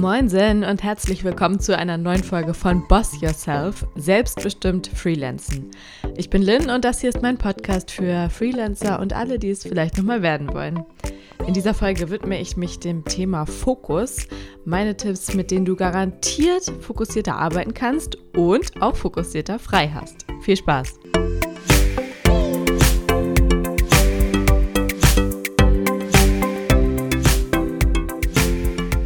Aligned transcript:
Moinsen 0.00 0.62
und 0.62 0.84
herzlich 0.84 1.24
willkommen 1.24 1.58
zu 1.58 1.76
einer 1.76 1.96
neuen 1.96 2.22
Folge 2.22 2.54
von 2.54 2.86
Boss 2.86 3.20
Yourself, 3.20 3.84
selbstbestimmt 3.96 4.86
Freelancen. 4.86 5.72
Ich 6.16 6.30
bin 6.30 6.42
Lynn 6.42 6.70
und 6.70 6.84
das 6.84 7.00
hier 7.00 7.10
ist 7.10 7.22
mein 7.22 7.36
Podcast 7.36 7.90
für 7.90 8.30
Freelancer 8.30 9.00
und 9.00 9.12
alle, 9.12 9.40
die 9.40 9.50
es 9.50 9.64
vielleicht 9.64 9.96
nochmal 9.98 10.22
werden 10.22 10.52
wollen. 10.54 10.84
In 11.46 11.54
dieser 11.54 11.74
Folge 11.74 12.10
widme 12.10 12.40
ich 12.40 12.56
mich 12.56 12.78
dem 12.78 13.04
Thema 13.04 13.44
Fokus, 13.44 14.28
meine 14.64 14.96
Tipps, 14.96 15.34
mit 15.34 15.50
denen 15.50 15.64
du 15.64 15.74
garantiert 15.74 16.70
fokussierter 16.80 17.36
arbeiten 17.36 17.74
kannst 17.74 18.18
und 18.36 18.80
auch 18.80 18.94
fokussierter 18.94 19.58
frei 19.58 19.90
hast. 19.92 20.26
Viel 20.42 20.56
Spaß! 20.56 21.07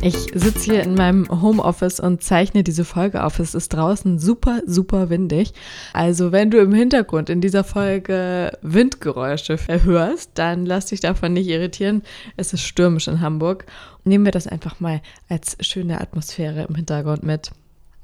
Ich 0.04 0.16
sitze 0.34 0.64
hier 0.64 0.82
in 0.82 0.96
meinem 0.96 1.28
Homeoffice 1.30 2.00
und 2.00 2.24
zeichne 2.24 2.64
diese 2.64 2.84
Folge 2.84 3.22
auf. 3.22 3.38
Es 3.38 3.54
ist 3.54 3.72
draußen 3.72 4.18
super, 4.18 4.60
super 4.66 5.10
windig. 5.10 5.52
Also 5.92 6.32
wenn 6.32 6.50
du 6.50 6.58
im 6.58 6.74
Hintergrund 6.74 7.30
in 7.30 7.40
dieser 7.40 7.62
Folge 7.62 8.50
Windgeräusche 8.62 9.58
hörst, 9.68 10.32
dann 10.34 10.66
lass 10.66 10.86
dich 10.86 10.98
davon 10.98 11.34
nicht 11.34 11.46
irritieren. 11.46 12.02
Es 12.36 12.52
ist 12.52 12.62
stürmisch 12.62 13.06
in 13.06 13.20
Hamburg. 13.20 13.64
Nehmen 14.02 14.24
wir 14.24 14.32
das 14.32 14.48
einfach 14.48 14.80
mal 14.80 15.02
als 15.28 15.56
schöne 15.60 16.00
Atmosphäre 16.00 16.66
im 16.68 16.74
Hintergrund 16.74 17.22
mit. 17.22 17.52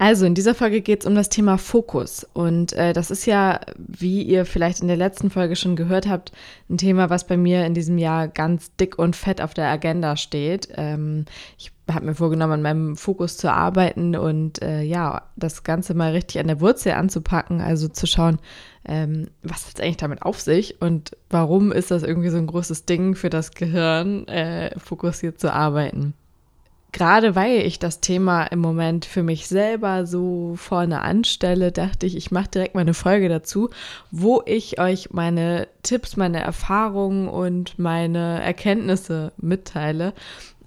Also 0.00 0.24
in 0.24 0.36
dieser 0.36 0.54
Folge 0.54 0.80
geht 0.80 1.00
es 1.00 1.06
um 1.06 1.16
das 1.16 1.30
Thema 1.30 1.58
Fokus. 1.58 2.24
Und 2.32 2.74
äh, 2.74 2.92
das 2.92 3.10
ist 3.10 3.26
ja, 3.26 3.58
wie 3.76 4.22
ihr 4.22 4.46
vielleicht 4.46 4.82
in 4.82 4.86
der 4.86 4.96
letzten 4.96 5.30
Folge 5.30 5.56
schon 5.56 5.74
gehört 5.74 6.06
habt, 6.06 6.30
ein 6.70 6.78
Thema, 6.78 7.10
was 7.10 7.26
bei 7.26 7.36
mir 7.36 7.66
in 7.66 7.74
diesem 7.74 7.98
Jahr 7.98 8.28
ganz 8.28 8.72
dick 8.76 9.00
und 9.00 9.16
fett 9.16 9.40
auf 9.40 9.52
der 9.52 9.66
Agenda 9.66 10.16
steht. 10.16 10.68
Ähm, 10.77 11.24
ich 11.58 11.72
habe 11.92 12.06
mir 12.06 12.14
vorgenommen, 12.14 12.55
an 12.55 12.62
meinem 12.62 12.97
Fokus 12.97 13.36
zu 13.36 13.53
arbeiten 13.53 14.17
und 14.17 14.62
äh, 14.62 14.83
ja, 14.83 15.22
das 15.36 15.64
Ganze 15.64 15.95
mal 15.95 16.12
richtig 16.12 16.41
an 16.41 16.47
der 16.47 16.61
Wurzel 16.61 16.92
anzupacken, 16.92 17.61
also 17.61 17.89
zu 17.89 18.06
schauen, 18.06 18.39
ähm, 18.84 19.28
was 19.42 19.67
hat 19.67 19.75
es 19.75 19.80
eigentlich 19.80 19.97
damit 19.97 20.22
auf 20.22 20.41
sich 20.41 20.80
und 20.80 21.17
warum 21.30 21.72
ist 21.72 21.91
das 21.91 22.03
irgendwie 22.03 22.30
so 22.30 22.39
ein 22.39 22.47
großes 22.47 22.84
Ding 22.84 23.14
für 23.14 23.30
das 23.30 23.53
Gehirn, 23.53 24.27
äh, 24.28 24.78
fokussiert 24.78 25.41
zu 25.41 25.53
arbeiten. 25.53 26.14
Gerade 26.91 27.36
weil 27.36 27.58
ich 27.61 27.78
das 27.78 28.00
Thema 28.00 28.45
im 28.45 28.61
Moment 28.61 29.05
für 29.05 29.23
mich 29.23 29.47
selber 29.47 30.06
so 30.06 30.55
vorne 30.56 31.02
anstelle, 31.02 31.70
dachte 31.70 32.06
ich, 32.06 32.17
ich 32.17 32.30
mache 32.30 32.48
direkt 32.48 32.75
mal 32.75 32.80
eine 32.80 32.95
Folge 32.95 33.28
dazu, 33.28 33.69
wo 34.11 34.42
ich 34.47 34.80
euch 34.80 35.11
meine 35.12 35.69
Tipps, 35.83 36.17
meine 36.17 36.41
Erfahrungen 36.41 37.28
und 37.28 37.78
meine 37.78 38.42
Erkenntnisse 38.42 39.33
mitteile 39.36 40.14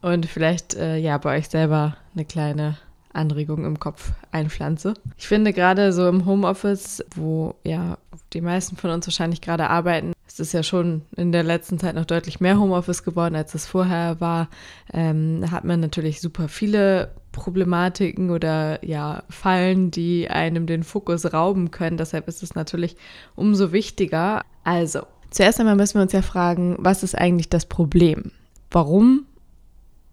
und 0.02 0.26
vielleicht 0.26 0.76
äh, 0.76 0.98
ja 0.98 1.18
bei 1.18 1.38
euch 1.38 1.50
selber 1.50 1.98
eine 2.14 2.26
kleine 2.26 2.78
Anregung 3.14 3.66
im 3.66 3.80
Kopf 3.80 4.12
einpflanze. 4.32 4.94
Ich 5.18 5.28
finde 5.28 5.54
gerade 5.54 5.92
so 5.94 6.08
im 6.08 6.26
Homeoffice, 6.26 7.04
wo 7.16 7.56
ja 7.64 7.98
die 8.34 8.42
meisten 8.42 8.78
von 8.78 8.90
uns 8.90 9.08
wahrscheinlich 9.08 9.42
gerade 9.42 9.70
arbeiten, 9.70 10.14
es 10.34 10.40
ist 10.40 10.54
ja 10.54 10.64
schon 10.64 11.02
in 11.18 11.34
der 11.34 11.44
letzten 11.44 11.78
Zeit 11.78 11.96
noch 11.96 12.06
deutlich 12.06 12.40
mehr 12.40 12.58
Homeoffice 12.58 13.04
geworden, 13.04 13.36
als 13.36 13.54
es 13.54 13.66
vorher 13.66 14.22
war. 14.22 14.48
Ähm, 14.94 15.46
hat 15.52 15.66
man 15.66 15.82
natürlich 15.82 16.22
super 16.22 16.48
viele 16.48 17.12
Problematiken 17.34 18.30
oder 18.30 18.84
ja 18.86 19.24
Fallen, 19.30 19.92
die 19.92 20.30
einem 20.30 20.68
den 20.68 20.84
Fokus 20.84 21.34
rauben 21.34 21.72
können. 21.72 21.98
Deshalb 21.98 22.30
ist 22.30 22.44
es 22.44 22.56
natürlich 22.56 22.96
umso 23.36 23.74
wichtiger. 23.74 24.44
Also, 24.64 25.02
zuerst 25.32 25.60
einmal 25.60 25.76
müssen 25.76 25.96
wir 25.96 26.04
uns 26.04 26.14
ja 26.14 26.22
fragen, 26.22 26.78
was 26.80 27.04
ist 27.04 27.18
eigentlich 27.18 27.50
das 27.50 27.66
Problem? 27.66 28.32
Warum 28.70 29.26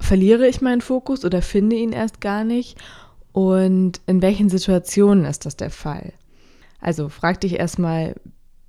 verliere 0.00 0.46
ich 0.46 0.60
meinen 0.60 0.80
Fokus 0.80 1.24
oder 1.24 1.42
finde 1.42 1.76
ihn 1.76 1.92
erst 1.92 2.20
gar 2.20 2.44
nicht? 2.44 2.78
Und 3.32 4.00
in 4.06 4.22
welchen 4.22 4.48
Situationen 4.48 5.24
ist 5.24 5.46
das 5.46 5.56
der 5.56 5.70
Fall? 5.70 6.12
Also 6.80 7.08
frag 7.08 7.40
dich 7.40 7.58
erstmal, 7.58 8.14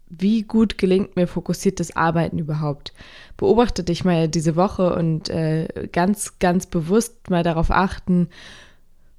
wie 0.09 0.41
gut 0.41 0.77
gelingt 0.77 1.15
mir 1.15 1.27
fokussiertes 1.27 1.95
Arbeiten 1.95 2.39
überhaupt? 2.39 2.93
Beobachte 3.37 3.83
dich 3.83 4.03
mal 4.03 4.27
diese 4.27 4.55
Woche 4.55 4.95
und 4.95 5.29
äh, 5.29 5.87
ganz, 5.91 6.39
ganz 6.39 6.65
bewusst 6.65 7.29
mal 7.29 7.43
darauf 7.43 7.69
achten, 7.69 8.29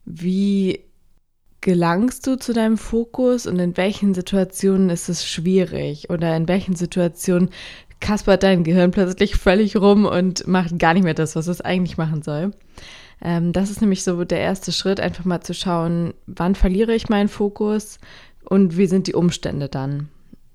wie 0.05 0.81
gelangst 1.61 2.27
du 2.27 2.37
zu 2.37 2.53
deinem 2.53 2.79
Fokus 2.79 3.47
und 3.47 3.59
in 3.59 3.77
welchen 3.77 4.15
Situationen 4.15 4.91
ist 4.91 5.09
es 5.09 5.27
schwierig 5.27 6.11
oder 6.11 6.37
in 6.37 6.49
welchen 6.49 6.75
Situationen 6.75 7.51
kaspert 8.01 8.43
dein 8.43 8.65
Gehirn 8.65 8.91
plötzlich 8.91 9.37
völlig 9.37 9.77
rum 9.77 10.05
und 10.07 10.47
macht 10.47 10.79
gar 10.79 10.95
nicht 10.95 11.05
mehr 11.05 11.15
das, 11.15 11.37
was 11.37 11.47
es 11.47 11.61
eigentlich 11.61 11.99
machen 11.99 12.23
soll. 12.23 12.53
Ähm, 13.23 13.53
das 13.53 13.71
ist 13.71 13.81
nämlich 13.81 14.03
so 14.03 14.25
der 14.25 14.41
erste 14.41 14.73
Schritt, 14.73 15.01
einfach 15.01 15.25
mal 15.25 15.41
zu 15.43 15.55
schauen, 15.55 16.15
wann 16.27 16.55
verliere 16.55 16.95
ich 16.95 17.09
meinen 17.09 17.29
Fokus 17.29 17.99
und 18.45 18.77
wie 18.77 18.87
sind 18.87 19.07
die 19.07 19.15
Umstände 19.15 19.69
dann. 19.69 20.09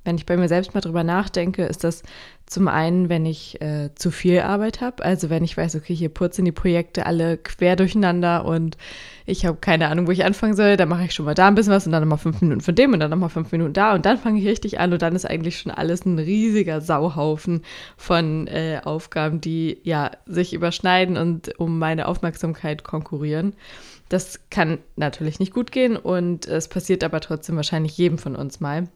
Wenn 0.06 0.16
ich 0.16 0.26
bei 0.26 0.38
mir 0.38 0.48
selbst 0.48 0.74
mal 0.74 0.82
drüber 0.82 1.04
nachdenke, 1.04 1.66
ist 1.66 1.84
das 1.84 2.04
zum 2.46 2.68
einen, 2.68 3.10
wenn 3.10 3.26
ich 3.26 3.60
äh, 3.60 3.90
zu 3.96 4.12
viel 4.12 4.42
Arbeit 4.42 4.80
habe, 4.80 5.04
also 5.04 5.32
wenn 5.32 5.44
ich 5.44 5.58
weiß, 5.58 5.76
okay, 5.76 5.96
hier 5.96 6.10
purzeln 6.10 6.46
die 6.46 6.52
Projekte 6.52 7.08
alle 7.08 7.38
quer 7.38 7.76
durcheinander 7.76 8.46
und 8.46 8.78
ich 9.26 9.48
habe 9.48 9.58
keine 9.60 9.88
Ahnung, 9.88 10.06
wo 10.06 10.12
ich 10.12 10.24
anfangen 10.24 10.56
soll, 10.56 10.78
dann 10.78 10.88
mache 10.88 11.06
ich 11.06 11.14
schon 11.14 11.26
mal 11.26 11.34
da 11.34 11.48
ein 11.48 11.56
bisschen 11.56 11.74
was 11.74 11.88
und 11.88 11.92
dann 11.92 12.04
nochmal 12.04 12.20
fünf 12.20 12.42
Minuten 12.42 12.62
von 12.62 12.76
dem 12.76 12.94
und 12.94 13.00
dann 13.00 13.10
nochmal 13.10 13.30
fünf 13.30 13.52
Minuten 13.52 13.74
da 13.74 13.96
und 13.96 14.06
dann 14.06 14.20
fange 14.20 14.40
ich 14.40 14.48
richtig 14.48 14.80
an 14.80 14.94
und 14.94 15.02
dann 15.02 15.16
ist 15.16 15.26
eigentlich 15.26 15.58
schon 15.58 15.72
alles 15.72 16.06
ein 16.06 16.20
riesiger 16.20 16.82
Sauhaufen 16.82 17.64
von 17.98 18.46
äh, 18.46 18.80
Aufgaben, 18.84 19.42
die 19.42 19.80
ja 19.82 20.12
sich 20.28 20.54
überschneiden 20.54 21.18
und 21.18 21.60
um 21.60 21.80
meine 21.80 22.08
Aufmerksamkeit 22.08 22.84
konkurrieren. 22.84 23.54
Das 24.08 24.40
kann 24.52 24.78
natürlich 24.96 25.40
nicht 25.40 25.52
gut 25.52 25.72
gehen 25.72 25.98
und 25.98 26.46
es 26.46 26.68
passiert 26.68 27.04
aber 27.04 27.22
trotzdem 27.22 27.56
wahrscheinlich 27.56 27.98
jedem 27.98 28.20
von 28.20 28.36
uns 28.36 28.60
mal. 28.60 28.88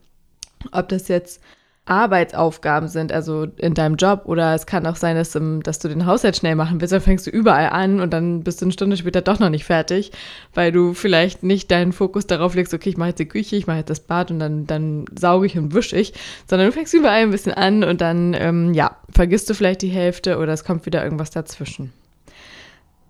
Ob 0.72 0.88
das 0.88 1.08
jetzt 1.08 1.40
Arbeitsaufgaben 1.86 2.88
sind, 2.88 3.10
also 3.10 3.48
in 3.56 3.74
deinem 3.74 3.96
Job, 3.96 4.22
oder 4.26 4.54
es 4.54 4.66
kann 4.66 4.86
auch 4.86 4.94
sein, 4.94 5.16
dass, 5.16 5.32
dass, 5.32 5.78
du 5.80 5.88
den 5.88 6.06
Haushalt 6.06 6.36
schnell 6.36 6.54
machen 6.54 6.80
willst, 6.80 6.92
dann 6.92 7.00
fängst 7.00 7.26
du 7.26 7.30
überall 7.30 7.70
an 7.70 7.98
und 7.98 8.12
dann 8.12 8.44
bist 8.44 8.60
du 8.60 8.66
eine 8.66 8.72
Stunde 8.72 8.96
später 8.96 9.22
doch 9.22 9.40
noch 9.40 9.48
nicht 9.48 9.64
fertig, 9.64 10.12
weil 10.54 10.70
du 10.70 10.94
vielleicht 10.94 11.42
nicht 11.42 11.70
deinen 11.70 11.92
Fokus 11.92 12.28
darauf 12.28 12.54
legst, 12.54 12.72
okay, 12.74 12.90
ich 12.90 12.96
mache 12.96 13.08
jetzt 13.08 13.18
die 13.18 13.26
Küche, 13.26 13.56
ich 13.56 13.66
mache 13.66 13.78
jetzt 13.78 13.90
das 13.90 14.00
Bad 14.00 14.30
und 14.30 14.38
dann, 14.38 14.66
dann 14.68 15.06
sauge 15.18 15.46
ich 15.46 15.58
und 15.58 15.74
wische 15.74 15.96
ich, 15.96 16.12
sondern 16.46 16.68
du 16.68 16.72
fängst 16.72 16.94
überall 16.94 17.22
ein 17.22 17.32
bisschen 17.32 17.54
an 17.54 17.82
und 17.82 18.00
dann, 18.00 18.34
ähm, 18.34 18.72
ja, 18.72 18.96
vergisst 19.10 19.50
du 19.50 19.54
vielleicht 19.54 19.82
die 19.82 19.88
Hälfte 19.88 20.38
oder 20.38 20.52
es 20.52 20.64
kommt 20.64 20.86
wieder 20.86 21.02
irgendwas 21.02 21.30
dazwischen. 21.30 21.92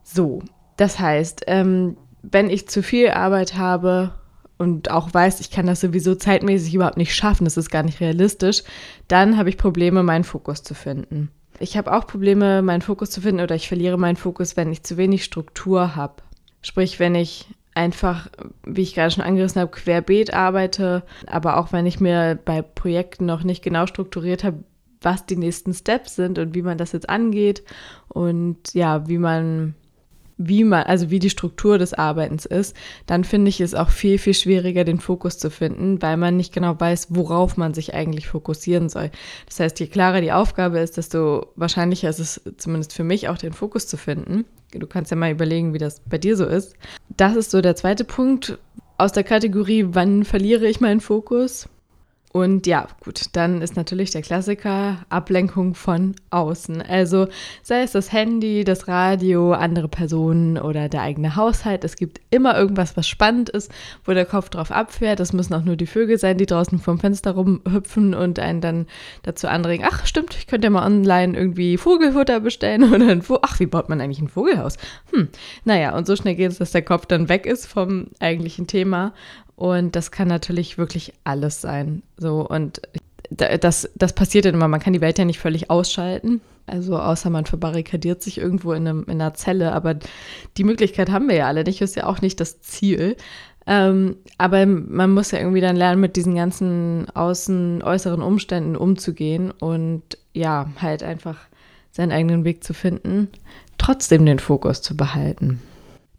So, 0.04 0.42
das 0.78 0.98
heißt, 0.98 1.44
ähm, 1.48 1.98
wenn 2.22 2.48
ich 2.48 2.68
zu 2.68 2.82
viel 2.82 3.10
Arbeit 3.10 3.58
habe 3.58 4.14
und 4.60 4.90
auch 4.90 5.14
weiß, 5.14 5.40
ich 5.40 5.50
kann 5.50 5.64
das 5.64 5.80
sowieso 5.80 6.14
zeitmäßig 6.14 6.74
überhaupt 6.74 6.98
nicht 6.98 7.14
schaffen, 7.14 7.46
das 7.46 7.56
ist 7.56 7.70
gar 7.70 7.82
nicht 7.82 8.00
realistisch, 8.00 8.62
dann 9.08 9.38
habe 9.38 9.48
ich 9.48 9.56
Probleme, 9.56 10.02
meinen 10.02 10.22
Fokus 10.22 10.62
zu 10.62 10.74
finden. 10.74 11.30
Ich 11.58 11.78
habe 11.78 11.90
auch 11.96 12.06
Probleme, 12.06 12.60
meinen 12.60 12.82
Fokus 12.82 13.10
zu 13.10 13.22
finden 13.22 13.40
oder 13.40 13.54
ich 13.54 13.68
verliere 13.68 13.96
meinen 13.96 14.16
Fokus, 14.16 14.58
wenn 14.58 14.70
ich 14.70 14.82
zu 14.82 14.98
wenig 14.98 15.24
Struktur 15.24 15.96
habe. 15.96 16.16
Sprich, 16.60 17.00
wenn 17.00 17.14
ich 17.14 17.48
einfach, 17.74 18.28
wie 18.66 18.82
ich 18.82 18.94
gerade 18.94 19.10
schon 19.10 19.24
angerissen 19.24 19.62
habe, 19.62 19.70
querbeet 19.70 20.34
arbeite, 20.34 21.04
aber 21.26 21.56
auch 21.56 21.72
wenn 21.72 21.86
ich 21.86 21.98
mir 21.98 22.38
bei 22.44 22.60
Projekten 22.60 23.24
noch 23.24 23.44
nicht 23.44 23.62
genau 23.62 23.86
strukturiert 23.86 24.44
habe, 24.44 24.62
was 25.00 25.24
die 25.24 25.36
nächsten 25.36 25.72
Steps 25.72 26.16
sind 26.16 26.38
und 26.38 26.54
wie 26.54 26.60
man 26.60 26.76
das 26.76 26.92
jetzt 26.92 27.08
angeht 27.08 27.62
und 28.08 28.74
ja, 28.74 29.08
wie 29.08 29.16
man 29.16 29.74
wie 30.42 30.64
man, 30.64 30.84
also 30.84 31.10
wie 31.10 31.18
die 31.18 31.28
Struktur 31.28 31.76
des 31.76 31.92
Arbeitens 31.92 32.46
ist, 32.46 32.74
dann 33.04 33.24
finde 33.24 33.50
ich 33.50 33.60
es 33.60 33.74
auch 33.74 33.90
viel, 33.90 34.16
viel 34.16 34.32
schwieriger, 34.32 34.84
den 34.84 34.98
Fokus 34.98 35.38
zu 35.38 35.50
finden, 35.50 36.00
weil 36.00 36.16
man 36.16 36.38
nicht 36.38 36.54
genau 36.54 36.80
weiß, 36.80 37.08
worauf 37.10 37.58
man 37.58 37.74
sich 37.74 37.92
eigentlich 37.94 38.26
fokussieren 38.26 38.88
soll. 38.88 39.10
Das 39.46 39.60
heißt, 39.60 39.78
je 39.80 39.86
klarer 39.86 40.22
die 40.22 40.32
Aufgabe 40.32 40.78
ist, 40.78 40.96
desto 40.96 41.48
wahrscheinlicher 41.56 42.08
ist 42.08 42.20
es 42.20 42.40
zumindest 42.56 42.94
für 42.94 43.04
mich 43.04 43.28
auch 43.28 43.36
den 43.36 43.52
Fokus 43.52 43.86
zu 43.86 43.98
finden. 43.98 44.46
Du 44.72 44.86
kannst 44.86 45.10
ja 45.10 45.16
mal 45.16 45.30
überlegen, 45.30 45.74
wie 45.74 45.78
das 45.78 46.00
bei 46.00 46.16
dir 46.16 46.36
so 46.38 46.46
ist. 46.46 46.74
Das 47.16 47.36
ist 47.36 47.50
so 47.50 47.60
der 47.60 47.76
zweite 47.76 48.04
Punkt 48.04 48.58
aus 48.96 49.12
der 49.12 49.24
Kategorie, 49.24 49.88
wann 49.90 50.24
verliere 50.24 50.66
ich 50.66 50.80
meinen 50.80 51.00
Fokus? 51.00 51.68
Und 52.32 52.68
ja, 52.68 52.86
gut, 53.02 53.24
dann 53.32 53.60
ist 53.60 53.76
natürlich 53.76 54.12
der 54.12 54.22
Klassiker 54.22 54.98
Ablenkung 55.08 55.74
von 55.74 56.14
außen. 56.30 56.80
Also 56.80 57.26
sei 57.64 57.82
es 57.82 57.90
das 57.90 58.12
Handy, 58.12 58.62
das 58.62 58.86
Radio, 58.86 59.52
andere 59.52 59.88
Personen 59.88 60.56
oder 60.56 60.88
der 60.88 61.02
eigene 61.02 61.34
Haushalt. 61.34 61.82
Es 61.82 61.96
gibt 61.96 62.20
immer 62.30 62.56
irgendwas, 62.56 62.96
was 62.96 63.08
spannend 63.08 63.48
ist, 63.48 63.72
wo 64.04 64.12
der 64.12 64.26
Kopf 64.26 64.48
drauf 64.48 64.70
abfährt. 64.70 65.18
Es 65.18 65.32
müssen 65.32 65.54
auch 65.54 65.64
nur 65.64 65.74
die 65.74 65.88
Vögel 65.88 66.18
sein, 66.18 66.38
die 66.38 66.46
draußen 66.46 66.78
vorm 66.78 67.00
Fenster 67.00 67.32
rumhüpfen 67.32 68.14
und 68.14 68.38
einen 68.38 68.60
dann 68.60 68.86
dazu 69.24 69.48
anregen, 69.48 69.84
ach 69.90 70.06
stimmt, 70.06 70.36
ich 70.38 70.46
könnte 70.46 70.66
ja 70.66 70.70
mal 70.70 70.86
online 70.86 71.36
irgendwie 71.36 71.78
Vogelfutter 71.78 72.38
bestellen 72.38 72.84
oder 72.94 73.08
ein 73.08 73.22
Vo 73.22 73.40
Ach, 73.42 73.58
wie 73.58 73.66
baut 73.66 73.88
man 73.88 74.00
eigentlich 74.00 74.20
ein 74.20 74.28
Vogelhaus? 74.28 74.76
Hm, 75.12 75.30
naja, 75.64 75.96
und 75.96 76.06
so 76.06 76.14
schnell 76.14 76.36
geht 76.36 76.52
es, 76.52 76.58
dass 76.58 76.70
der 76.70 76.82
Kopf 76.82 77.06
dann 77.06 77.28
weg 77.28 77.44
ist 77.44 77.66
vom 77.66 78.06
eigentlichen 78.20 78.68
Thema 78.68 79.14
und 79.60 79.94
das 79.94 80.10
kann 80.10 80.26
natürlich 80.26 80.78
wirklich 80.78 81.12
alles 81.22 81.60
sein. 81.60 82.02
So, 82.16 82.48
und 82.48 82.80
das, 83.28 83.90
das 83.94 84.14
passiert 84.14 84.46
dann 84.46 84.54
immer. 84.54 84.68
Man 84.68 84.80
kann 84.80 84.94
die 84.94 85.02
Welt 85.02 85.18
ja 85.18 85.26
nicht 85.26 85.38
völlig 85.38 85.68
ausschalten. 85.68 86.40
Also 86.66 86.98
außer 86.98 87.28
man 87.28 87.44
verbarrikadiert 87.44 88.22
sich 88.22 88.38
irgendwo 88.38 88.72
in, 88.72 88.88
einem, 88.88 89.02
in 89.02 89.20
einer 89.20 89.34
Zelle, 89.34 89.72
aber 89.72 89.96
die 90.56 90.64
Möglichkeit 90.64 91.10
haben 91.10 91.28
wir 91.28 91.36
ja 91.36 91.46
alle 91.46 91.64
nicht, 91.64 91.82
ist 91.82 91.94
ja 91.94 92.06
auch 92.06 92.22
nicht 92.22 92.40
das 92.40 92.62
Ziel. 92.62 93.18
Ähm, 93.66 94.16
aber 94.38 94.64
man 94.64 95.12
muss 95.12 95.30
ja 95.30 95.40
irgendwie 95.40 95.60
dann 95.60 95.76
lernen, 95.76 96.00
mit 96.00 96.16
diesen 96.16 96.36
ganzen 96.36 97.10
außen, 97.10 97.82
äußeren 97.82 98.22
Umständen 98.22 98.76
umzugehen 98.76 99.50
und 99.50 100.02
ja, 100.32 100.70
halt 100.80 101.02
einfach 101.02 101.36
seinen 101.90 102.12
eigenen 102.12 102.44
Weg 102.44 102.64
zu 102.64 102.72
finden, 102.72 103.28
trotzdem 103.76 104.24
den 104.24 104.38
Fokus 104.38 104.80
zu 104.80 104.96
behalten. 104.96 105.60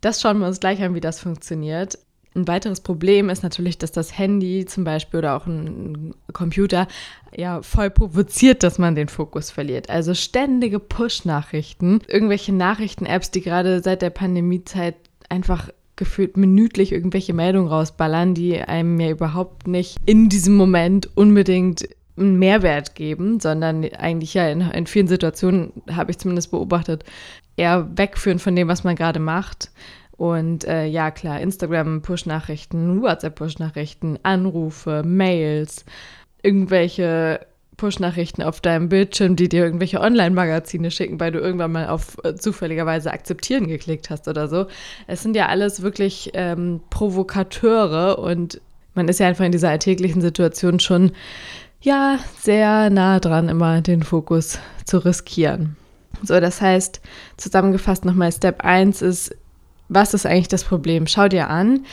Das 0.02 0.22
schauen 0.22 0.38
wir 0.38 0.48
uns 0.48 0.60
gleich 0.60 0.84
an, 0.84 0.94
wie 0.94 1.02
das 1.02 1.20
funktioniert. 1.20 1.98
Ein 2.34 2.48
weiteres 2.48 2.80
Problem 2.80 3.30
ist 3.30 3.44
natürlich, 3.44 3.78
dass 3.78 3.92
das 3.92 4.18
Handy 4.18 4.66
zum 4.66 4.86
Beispiel 4.86 5.18
oder 5.18 5.36
auch 5.36 5.48
ein 5.48 6.14
Computer 6.32 6.88
ja 7.36 7.62
voll 7.62 7.90
provoziert, 7.90 8.64
dass 8.64 8.80
man 8.80 8.96
den 8.96 9.10
Fokus 9.10 9.52
verliert. 9.52 9.90
Also 9.90 10.14
ständige 10.14 10.80
Push-Nachrichten, 10.80 12.00
irgendwelche 12.08 12.54
Nachrichten-Apps, 12.54 13.32
die 13.32 13.42
gerade 13.42 13.82
seit 13.84 14.02
der 14.02 14.12
Pandemiezeit 14.12 14.96
einfach 15.28 15.70
gefühlt 15.98 16.38
minütlich 16.38 16.94
irgendwelche 16.94 17.34
Meldungen 17.34 17.68
rausballern, 17.68 18.34
die 18.34 18.60
einem 18.60 19.00
ja 19.00 19.10
überhaupt 19.10 19.68
nicht 19.68 19.98
in 20.06 20.30
diesem 20.30 20.56
Moment 20.56 21.10
unbedingt 21.16 21.88
einen 22.18 22.40
Mehrwert 22.40 22.96
geben, 22.96 23.40
sondern 23.40 23.84
eigentlich 23.84 24.34
ja 24.34 24.48
in, 24.50 24.62
in 24.62 24.88
vielen 24.88 25.08
Situationen, 25.08 25.74
habe 25.92 26.12
ich 26.12 26.18
zumindest 26.18 26.52
beobachtet, 26.52 27.04
eher 27.58 27.90
wegführen 27.96 28.40
von 28.40 28.56
dem, 28.56 28.68
was 28.68 28.84
man 28.84 28.96
gerade 28.96 29.20
macht. 29.20 29.72
Und 30.22 30.66
äh, 30.66 30.86
ja, 30.86 31.10
klar, 31.10 31.42
Instagram, 31.42 32.04
Push-Nachrichten, 32.04 33.02
WhatsApp-Push-Nachrichten, 33.02 34.20
Anrufe, 34.22 35.02
Mails, 35.04 35.84
irgendwelche 36.44 37.40
Push-Nachrichten 37.78 38.44
auf 38.44 38.62
deinem 38.62 38.88
Bildschirm, 38.88 39.36
die 39.36 39.50
dir 39.50 39.64
irgendwelche 39.64 40.00
Online-Magazine 40.00 40.92
schicken, 40.92 41.20
weil 41.20 41.32
du 41.32 41.40
irgendwann 41.40 41.72
mal 41.72 41.88
auf 41.90 42.18
äh, 42.24 42.36
zufälligerweise 42.36 43.12
akzeptieren 43.12 43.68
geklickt 43.68 44.12
hast 44.12 44.28
oder 44.28 44.48
so. 44.48 44.68
Es 45.08 45.24
sind 45.24 45.36
ja 45.36 45.48
alles 45.48 45.82
wirklich 45.82 46.30
ähm, 46.36 46.82
Provokateure 46.92 48.20
und 48.20 48.62
man 48.94 49.08
ist 49.08 49.20
ja 49.20 49.28
einfach 49.28 49.46
in 49.46 49.52
dieser 49.52 49.72
alltäglichen 49.72 50.22
Situation 50.22 50.80
schon 50.80 51.14
ja 51.82 52.20
sehr 52.38 52.92
nah 52.92 53.20
dran, 53.20 53.50
immer 53.50 53.82
den 53.82 54.04
Fokus 54.04 54.60
zu 54.86 55.00
riskieren. 55.00 55.78
So, 56.22 56.40
das 56.40 56.62
heißt, 56.62 57.02
zusammengefasst 57.38 58.06
nochmal, 58.06 58.32
Step 58.32 58.64
1 58.64 59.02
ist 59.02 59.36
was 59.94 60.14
ist 60.14 60.26
eigentlich 60.26 60.48
das 60.48 60.64
Problem? 60.64 61.06
Schau 61.06 61.28
dir 61.28 61.50
an, 61.50 61.86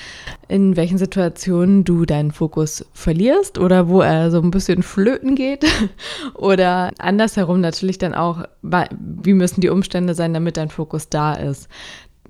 in 0.47 0.77
welchen 0.77 0.99
Situationen 0.99 1.83
du 1.83 2.07
deinen 2.07 2.31
Fokus 2.31 2.87
verlierst 2.93 3.59
oder 3.59 3.89
wo 3.89 4.01
er 4.01 4.31
so 4.31 4.41
ein 4.41 4.53
bisschen 4.53 4.85
flöten 4.85 5.35
geht. 5.35 5.67
oder 6.35 6.93
andersherum 6.99 7.61
natürlich 7.61 7.99
dann 7.99 8.15
auch, 8.15 8.45
wie 8.63 9.35
müssen 9.35 9.61
die 9.61 9.69
Umstände 9.69 10.15
sein, 10.15 10.33
damit 10.33 10.57
dein 10.57 10.71
Fokus 10.71 11.09
da 11.09 11.35
ist. 11.35 11.69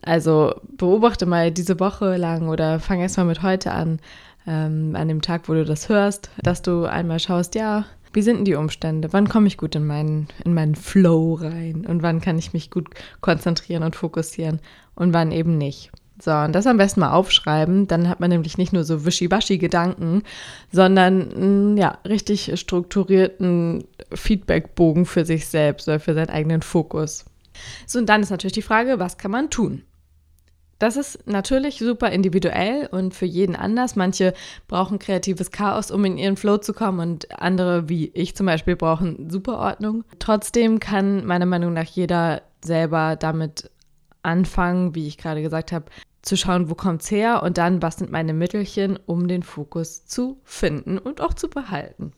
Also 0.00 0.54
beobachte 0.78 1.26
mal 1.26 1.50
diese 1.50 1.78
Woche 1.78 2.16
lang 2.16 2.48
oder 2.48 2.80
fang 2.80 3.00
erst 3.00 3.18
mal 3.18 3.24
mit 3.24 3.42
heute 3.42 3.72
an, 3.72 4.00
ähm, 4.46 4.96
an 4.96 5.08
dem 5.08 5.20
Tag, 5.20 5.50
wo 5.50 5.52
du 5.52 5.66
das 5.66 5.90
hörst, 5.90 6.30
dass 6.42 6.62
du 6.62 6.86
einmal 6.86 7.20
schaust, 7.20 7.54
ja, 7.54 7.84
wie 8.14 8.22
sind 8.22 8.36
denn 8.36 8.44
die 8.46 8.54
Umstände? 8.54 9.12
Wann 9.12 9.28
komme 9.28 9.48
ich 9.48 9.58
gut 9.58 9.74
in 9.74 9.86
meinen, 9.86 10.28
in 10.44 10.54
meinen 10.54 10.76
Flow 10.76 11.34
rein? 11.34 11.84
Und 11.86 12.02
wann 12.02 12.22
kann 12.22 12.38
ich 12.38 12.54
mich 12.54 12.70
gut 12.70 12.88
konzentrieren 13.20 13.82
und 13.82 13.96
fokussieren? 13.96 14.60
Und 14.98 15.12
wann 15.12 15.30
eben 15.30 15.56
nicht? 15.56 15.92
So, 16.20 16.32
und 16.32 16.52
das 16.52 16.66
am 16.66 16.78
besten 16.78 17.00
mal 17.00 17.12
aufschreiben. 17.12 17.86
Dann 17.86 18.08
hat 18.08 18.18
man 18.18 18.30
nämlich 18.30 18.58
nicht 18.58 18.72
nur 18.72 18.82
so 18.82 19.04
wischiwaschi 19.04 19.58
Gedanken, 19.58 20.24
sondern 20.72 21.32
einen, 21.32 21.76
ja, 21.76 21.98
richtig 22.06 22.58
strukturierten 22.58 23.84
Feedbackbogen 24.12 25.06
für 25.06 25.24
sich 25.24 25.46
selbst 25.46 25.86
oder 25.86 26.00
für 26.00 26.14
seinen 26.14 26.30
eigenen 26.30 26.62
Fokus. 26.62 27.24
So, 27.86 28.00
und 28.00 28.08
dann 28.08 28.22
ist 28.22 28.30
natürlich 28.30 28.52
die 28.52 28.62
Frage, 28.62 28.98
was 28.98 29.18
kann 29.18 29.30
man 29.30 29.50
tun? 29.50 29.82
Das 30.80 30.96
ist 30.96 31.26
natürlich 31.26 31.78
super 31.78 32.10
individuell 32.10 32.88
und 32.90 33.14
für 33.14 33.26
jeden 33.26 33.56
anders. 33.56 33.96
Manche 33.96 34.32
brauchen 34.68 34.98
kreatives 34.98 35.50
Chaos, 35.50 35.90
um 35.90 36.04
in 36.04 36.18
ihren 36.18 36.36
Flow 36.36 36.58
zu 36.58 36.72
kommen 36.72 37.00
und 37.00 37.40
andere, 37.40 37.88
wie 37.88 38.10
ich 38.14 38.36
zum 38.36 38.46
Beispiel, 38.46 38.76
brauchen 38.76 39.28
Superordnung. 39.30 40.04
Trotzdem 40.18 40.78
kann 40.78 41.26
meiner 41.26 41.46
Meinung 41.46 41.72
nach 41.72 41.86
jeder 41.86 42.42
selber 42.64 43.16
damit 43.16 43.70
anfangen, 44.22 44.94
wie 44.94 45.06
ich 45.06 45.18
gerade 45.18 45.42
gesagt 45.42 45.72
habe, 45.72 45.86
zu 46.22 46.36
schauen, 46.36 46.68
wo 46.68 46.74
kommt 46.74 47.02
es 47.02 47.10
her 47.10 47.42
und 47.42 47.58
dann, 47.58 47.82
was 47.82 47.96
sind 47.96 48.10
meine 48.10 48.34
Mittelchen, 48.34 48.98
um 49.06 49.28
den 49.28 49.42
Fokus 49.42 50.04
zu 50.06 50.40
finden 50.44 50.98
und 50.98 51.20
auch 51.20 51.34
zu 51.34 51.48
behalten. 51.48 52.12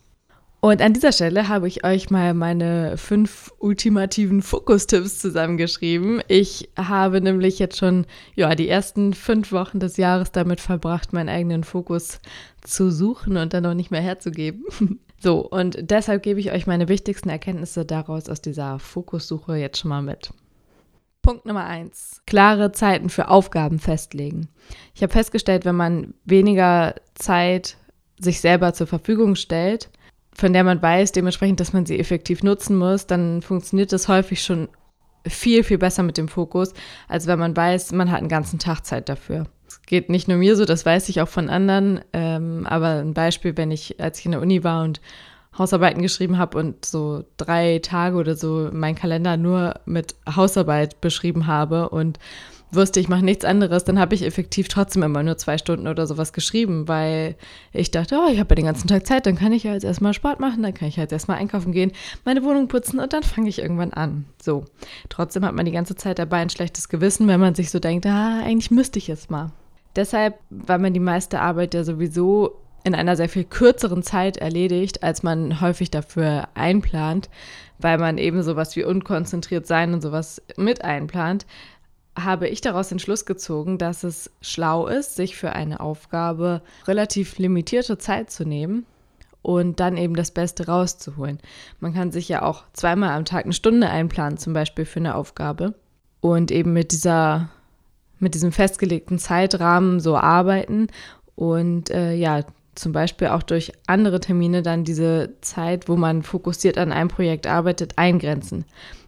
Und 0.63 0.83
an 0.83 0.93
dieser 0.93 1.13
Stelle 1.13 1.49
habe 1.49 1.69
ich 1.69 1.85
euch 1.85 2.11
mal 2.11 2.35
meine 2.35 2.99
fünf 2.99 3.51
ultimativen 3.59 4.43
Fokustipps 4.43 5.19
zusammengeschrieben. 5.19 6.23
Ich 6.29 6.69
habe 6.77 7.23
nämlich 7.23 7.59
jetzt 7.59 7.79
schon 7.79 8.05
ja, 8.35 8.55
die 8.55 8.69
ersten 8.69 9.15
fünf 9.15 9.53
Wochen 9.53 9.81
des 9.81 9.97
Jahres 9.97 10.33
damit 10.33 10.61
verbracht, 10.61 11.15
meinen 11.15 11.31
eigenen 11.31 11.65
Fokus 11.65 12.21
zu 12.61 12.91
suchen 12.91 13.39
und 13.39 13.55
dann 13.55 13.65
auch 13.65 13.75
nicht 13.75 13.91
mehr 13.91 14.03
herzugeben. 14.03 14.65
So, 15.23 15.47
und 15.47 15.77
deshalb 15.83 16.23
gebe 16.23 16.41
ich 16.41 16.51
euch 16.51 16.67
meine 16.67 16.89
wichtigsten 16.89 17.29
Erkenntnisse 17.29 17.85
daraus 17.85 18.31
aus 18.31 18.41
dieser 18.41 18.79
Fokussuche 18.79 19.57
jetzt 19.57 19.77
schon 19.77 19.91
mal 19.91 20.01
mit. 20.01 20.31
Punkt 21.23 21.47
Nummer 21.47 21.67
eins. 21.67 22.23
Klare 22.27 22.73
Zeiten 22.73 23.11
für 23.11 23.29
Aufgaben 23.29 23.79
festlegen. 23.79 24.49
Ich 24.95 25.03
habe 25.03 25.13
festgestellt, 25.13 25.65
wenn 25.65 25.77
man 25.77 26.15
weniger 26.25 26.95
Zeit 27.15 27.77
sich 28.19 28.41
selber 28.41 28.73
zur 28.73 28.87
Verfügung 28.87 29.35
stellt, 29.35 29.91
von 30.33 30.53
der 30.53 30.65
man 30.65 30.81
weiß, 30.81 31.13
dementsprechend, 31.13 31.61
dass 31.61 31.73
man 31.73 31.87
sie 31.87 31.99
effektiv 31.99 32.43
nutzen 32.43 32.77
muss, 32.77 33.07
dann 33.07 33.43
funktioniert 33.43 33.93
das 33.93 34.09
häufig 34.09 34.43
schon 34.43 34.69
viel, 35.27 35.65
viel 35.65 35.79
besser 35.79 36.03
mit 36.03 36.17
dem 36.17 36.29
Fokus, 36.29 36.73
als 37.09 37.27
wenn 37.27 37.39
man 37.39 37.57
weiß, 37.57 37.93
man 37.93 38.11
hat 38.11 38.19
einen 38.19 38.29
ganzen 38.29 38.59
Tag 38.59 38.87
Zeit 38.87 39.09
dafür. 39.09 39.47
Es 39.69 39.83
geht 39.83 40.09
nicht 40.09 40.29
nur 40.29 40.39
mir 40.39 40.57
so, 40.57 40.65
das 40.65 40.87
weiß 40.87 41.09
ich 41.11 41.21
auch 41.21 41.29
von 41.29 41.51
anderen, 41.51 42.01
ähm, 42.13 42.67
aber 42.67 43.01
ein 43.01 43.15
Beispiel, 43.15 43.57
wenn 43.57 43.71
ich, 43.71 44.01
als 44.01 44.19
ich 44.19 44.25
in 44.25 44.33
der 44.33 44.41
Uni 44.41 44.65
war 44.65 44.83
und 44.85 45.01
Hausarbeiten 45.59 46.03
geschrieben 46.03 46.39
habe 46.39 46.59
und 46.59 46.85
so 46.85 47.25
drei 47.37 47.81
Tage 47.81 48.17
oder 48.17 48.37
so 48.37 48.71
meinen 48.73 48.95
Kalender 48.95 49.37
nur 49.37 49.75
mit 49.85 50.15
Hausarbeit 50.35 51.01
beschrieben 51.01 51.47
habe 51.47 51.89
und 51.89 52.19
wusste, 52.73 53.01
ich 53.01 53.09
mache 53.09 53.25
nichts 53.25 53.45
anderes, 53.45 53.85
dann 53.85 53.99
habe 53.99 54.15
ich 54.15 54.25
effektiv 54.25 54.69
trotzdem 54.69 55.03
immer 55.03 55.23
nur 55.23 55.37
zwei 55.37 55.59
Stunden 55.59 55.89
oder 55.89 56.07
sowas 56.07 56.33
geschrieben, 56.33 56.89
weil 56.89 57.37
ich 57.73 57.91
dachte, 57.91 58.17
oh, 58.17 58.31
ich 58.31 58.39
habe 58.39 58.51
ja 58.51 58.57
den 58.57 58.65
ganzen 58.65 58.89
Tag 58.89 59.07
Zeit, 59.07 59.27
dann 59.27 59.37
kann 59.37 59.53
ich 59.53 59.65
ja 59.65 59.73
jetzt 59.73 59.85
erstmal 59.85 60.15
Sport 60.15 60.41
machen, 60.41 60.63
dann 60.63 60.75
kann 60.75 60.89
ich 60.89 60.97
jetzt 60.97 61.13
erstmal 61.13 61.39
einkaufen 61.39 61.73
gehen, 61.73 61.93
meine 62.25 62.45
Wohnung 62.45 62.69
putzen 62.69 63.01
und 63.01 63.13
dann 63.13 63.23
fange 63.23 63.49
ich 63.49 63.59
irgendwann 63.59 63.93
an. 63.93 64.27
So. 64.41 64.65
Trotzdem 65.09 65.45
hat 65.45 65.55
man 65.55 65.67
die 65.67 65.73
ganze 65.73 65.97
Zeit 65.97 66.19
dabei 66.19 66.39
ein 66.39 66.51
schlechtes 66.51 66.89
Gewissen, 66.89 67.29
wenn 67.29 67.41
man 67.41 67.55
sich 67.55 67.71
so 67.71 67.79
denkt, 67.79 68.07
ah, 68.07 68.41
eigentlich 68.43 68.71
müsste 68.71 68.99
ich 68.99 69.09
es 69.09 69.31
mal. 69.31 69.53
Deshalb, 69.97 70.39
weil 70.51 70.79
man 70.79 70.95
die 70.95 71.01
meiste 71.01 71.41
Arbeit 71.41 71.75
ja 71.75 71.83
sowieso 71.83 72.61
in 72.85 72.95
einer 72.95 73.17
sehr 73.17 73.29
viel 73.29 73.45
kürzeren 73.45 74.03
Zeit 74.03 74.37
erledigt, 74.37 75.03
als 75.03 75.23
man 75.23 75.61
häufig 75.61 75.91
dafür 75.91 76.49
einplant, 76.55 77.29
weil 77.79 77.99
man 77.99 78.19
eben 78.19 78.43
sowas 78.43 78.75
wie 78.77 78.85
unkonzentriert 78.85 79.67
sein 79.67 79.95
und 79.95 80.03
sowas 80.03 80.43
mit 80.57 80.83
einplant, 80.83 81.47
habe 82.19 82.49
ich 82.49 82.61
daraus 82.61 82.89
den 82.89 82.99
Schluss 82.99 83.25
gezogen, 83.25 83.79
dass 83.79 84.03
es 84.05 84.31
schlau 84.41 84.87
ist, 84.87 85.17
sich 85.17 85.37
für 85.37 85.53
eine 85.53 85.81
Aufgabe 85.81 86.63
relativ 86.87 87.39
limitierte 87.39 87.99
Zeit 87.99 88.31
zu 88.31 88.45
nehmen 88.45 88.85
und 89.43 89.81
dann 89.81 89.97
eben 89.97 90.15
das 90.15 90.31
Beste 90.31 90.67
rauszuholen. 90.67 91.39
Man 91.79 91.95
kann 91.95 92.11
sich 92.11 92.29
ja 92.29 92.43
auch 92.43 92.65
zweimal 92.73 93.11
am 93.11 93.25
Tag 93.25 93.45
eine 93.45 93.55
Stunde 93.55 93.89
einplanen, 93.89 94.39
zum 94.39 94.53
Beispiel 94.53 94.85
für 94.85 95.01
eine 95.01 95.15
Aufgabe 95.15 95.75
und 96.21 96.51
eben 96.51 96.73
mit 96.73 96.93
dieser 96.93 97.51
mit 98.19 98.35
diesem 98.35 98.53
festgelegten 98.53 99.19
Zeitrahmen 99.19 99.99
so 99.99 100.15
arbeiten 100.15 100.89
und 101.37 101.89
äh, 101.89 102.13
ja, 102.13 102.45
zum 102.81 102.93
Beispiel 102.93 103.29
auch 103.29 103.43
durch 103.43 103.73
andere 103.87 104.21
Termine 104.21 104.63
dann 104.63 104.85
diese 104.85 105.35
Zeit, 105.41 105.89
wo 105.89 105.97
man 105.97 106.23
fokussiert 106.23 106.79
an 106.79 106.93
einem 106.93 107.09
Projekt 107.09 107.47
arbeitet, 107.47 107.99
eingrenzen. 107.99 108.65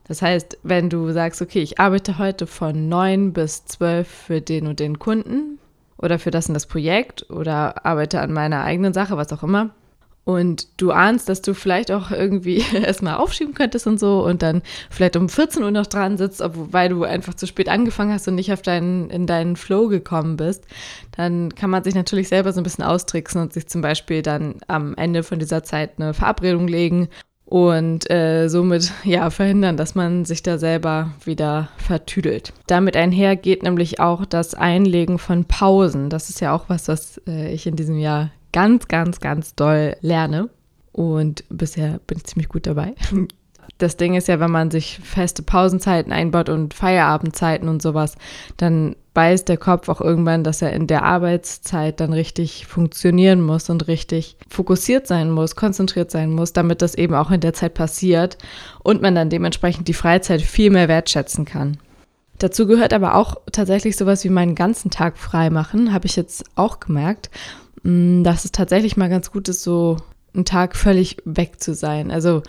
Das 0.06 0.22
heißt, 0.22 0.58
wenn 0.62 0.90
du 0.90 1.10
sagst, 1.12 1.40
okay, 1.42 1.60
ich 1.60 1.80
arbeite 1.80 2.18
heute 2.18 2.46
von 2.46 2.88
9 2.88 3.32
bis 3.32 3.64
12 3.64 4.08
für 4.08 4.40
den 4.40 4.66
und 4.66 4.80
den 4.80 4.98
Kunden 4.98 5.58
oder 5.96 6.18
für 6.18 6.30
das 6.30 6.48
und 6.48 6.54
das 6.54 6.66
Projekt 6.66 7.30
oder 7.30 7.86
arbeite 7.86 8.20
an 8.20 8.32
meiner 8.32 8.62
eigenen 8.64 8.92
Sache, 8.92 9.16
was 9.16 9.32
auch 9.32 9.42
immer, 9.42 9.70
und 10.24 10.68
du 10.80 10.92
ahnst, 10.92 11.28
dass 11.28 11.42
du 11.42 11.52
vielleicht 11.52 11.90
auch 11.90 12.10
irgendwie 12.10 12.64
erstmal 12.74 13.16
aufschieben 13.16 13.54
könntest 13.54 13.86
und 13.86 13.98
so 13.98 14.24
und 14.24 14.42
dann 14.42 14.62
vielleicht 14.90 15.16
um 15.16 15.28
14 15.28 15.62
Uhr 15.62 15.70
noch 15.70 15.86
dran 15.86 16.16
sitzt, 16.16 16.42
weil 16.44 16.88
du 16.88 17.02
einfach 17.04 17.34
zu 17.34 17.46
spät 17.46 17.68
angefangen 17.68 18.12
hast 18.12 18.28
und 18.28 18.36
nicht 18.36 18.52
auf 18.52 18.62
deinen, 18.62 19.10
in 19.10 19.26
deinen 19.26 19.56
Flow 19.56 19.88
gekommen 19.88 20.36
bist, 20.36 20.64
dann 21.16 21.54
kann 21.54 21.70
man 21.70 21.82
sich 21.82 21.94
natürlich 21.94 22.28
selber 22.28 22.52
so 22.52 22.60
ein 22.60 22.64
bisschen 22.64 22.84
austricksen 22.84 23.40
und 23.40 23.52
sich 23.52 23.66
zum 23.66 23.80
Beispiel 23.80 24.22
dann 24.22 24.56
am 24.68 24.94
Ende 24.94 25.22
von 25.22 25.38
dieser 25.38 25.64
Zeit 25.64 25.92
eine 25.98 26.14
Verabredung 26.14 26.68
legen 26.68 27.08
und 27.44 28.08
äh, 28.10 28.48
somit 28.48 28.92
ja 29.04 29.28
verhindern, 29.28 29.76
dass 29.76 29.94
man 29.94 30.24
sich 30.24 30.42
da 30.42 30.56
selber 30.56 31.10
wieder 31.24 31.68
vertüdelt. 31.76 32.54
Damit 32.66 32.96
einher 32.96 33.36
geht 33.36 33.62
nämlich 33.62 34.00
auch 34.00 34.24
das 34.24 34.54
Einlegen 34.54 35.18
von 35.18 35.44
Pausen. 35.44 36.08
Das 36.08 36.30
ist 36.30 36.40
ja 36.40 36.54
auch 36.54 36.68
was, 36.68 36.88
was 36.88 37.20
äh, 37.26 37.52
ich 37.52 37.66
in 37.66 37.76
diesem 37.76 37.98
Jahr 37.98 38.30
ganz, 38.52 38.88
ganz, 38.88 39.20
ganz 39.20 39.54
doll 39.54 39.96
lerne. 40.00 40.48
Und 40.92 41.44
bisher 41.48 42.00
bin 42.06 42.18
ich 42.18 42.24
ziemlich 42.24 42.48
gut 42.48 42.66
dabei. 42.66 42.94
Das 43.78 43.96
Ding 43.96 44.14
ist 44.14 44.28
ja, 44.28 44.38
wenn 44.38 44.50
man 44.50 44.70
sich 44.70 45.00
feste 45.02 45.42
Pausenzeiten 45.42 46.12
einbaut 46.12 46.48
und 46.48 46.74
Feierabendzeiten 46.74 47.68
und 47.68 47.82
sowas, 47.82 48.16
dann 48.56 48.94
weiß 49.14 49.44
der 49.44 49.56
Kopf 49.56 49.88
auch 49.88 50.00
irgendwann, 50.00 50.44
dass 50.44 50.62
er 50.62 50.72
in 50.72 50.86
der 50.86 51.02
Arbeitszeit 51.02 52.00
dann 52.00 52.12
richtig 52.12 52.66
funktionieren 52.66 53.40
muss 53.40 53.68
und 53.70 53.88
richtig 53.88 54.36
fokussiert 54.48 55.06
sein 55.06 55.30
muss, 55.30 55.56
konzentriert 55.56 56.10
sein 56.10 56.30
muss, 56.30 56.52
damit 56.52 56.80
das 56.80 56.94
eben 56.94 57.14
auch 57.14 57.30
in 57.30 57.40
der 57.40 57.54
Zeit 57.54 57.74
passiert 57.74 58.38
und 58.82 59.02
man 59.02 59.14
dann 59.14 59.30
dementsprechend 59.30 59.88
die 59.88 59.94
Freizeit 59.94 60.42
viel 60.42 60.70
mehr 60.70 60.88
wertschätzen 60.88 61.44
kann. 61.44 61.78
Dazu 62.38 62.66
gehört 62.66 62.92
aber 62.92 63.14
auch 63.14 63.36
tatsächlich 63.52 63.96
sowas 63.96 64.24
wie 64.24 64.30
meinen 64.30 64.54
ganzen 64.54 64.90
Tag 64.90 65.18
frei 65.18 65.50
machen, 65.50 65.92
habe 65.92 66.06
ich 66.06 66.16
jetzt 66.16 66.44
auch 66.56 66.80
gemerkt, 66.80 67.30
dass 67.84 68.44
es 68.44 68.52
tatsächlich 68.52 68.96
mal 68.96 69.08
ganz 69.08 69.30
gut 69.30 69.48
ist, 69.48 69.62
so 69.62 69.96
einen 70.34 70.44
Tag 70.44 70.76
völlig 70.76 71.16
weg 71.24 71.60
zu 71.60 71.74
sein. 71.74 72.10
Also 72.10 72.42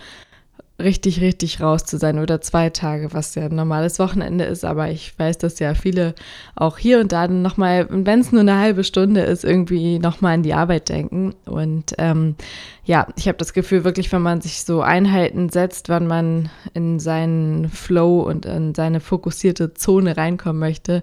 richtig, 0.80 1.20
richtig 1.20 1.60
raus 1.60 1.84
zu 1.84 1.98
sein 1.98 2.18
oder 2.18 2.40
zwei 2.40 2.68
Tage, 2.70 3.12
was 3.12 3.34
ja 3.36 3.44
ein 3.44 3.54
normales 3.54 3.98
Wochenende 3.98 4.44
ist. 4.44 4.64
Aber 4.64 4.90
ich 4.90 5.16
weiß, 5.18 5.38
dass 5.38 5.58
ja 5.58 5.74
viele 5.74 6.14
auch 6.56 6.78
hier 6.78 7.00
und 7.00 7.12
da 7.12 7.28
nochmal, 7.28 7.86
wenn 7.90 8.20
es 8.20 8.32
nur 8.32 8.40
eine 8.40 8.58
halbe 8.58 8.82
Stunde 8.82 9.20
ist, 9.20 9.44
irgendwie 9.44 9.98
nochmal 9.98 10.34
an 10.34 10.42
die 10.42 10.54
Arbeit 10.54 10.88
denken. 10.88 11.34
Und 11.46 11.94
ähm, 11.98 12.34
ja, 12.84 13.06
ich 13.16 13.28
habe 13.28 13.38
das 13.38 13.52
Gefühl, 13.52 13.84
wirklich, 13.84 14.10
wenn 14.12 14.22
man 14.22 14.40
sich 14.40 14.64
so 14.64 14.82
Einheiten 14.82 15.48
setzt, 15.48 15.88
wann 15.88 16.06
man 16.06 16.50
in 16.74 16.98
seinen 16.98 17.68
Flow 17.68 18.22
und 18.22 18.44
in 18.44 18.74
seine 18.74 19.00
fokussierte 19.00 19.74
Zone 19.74 20.16
reinkommen 20.16 20.58
möchte, 20.58 21.02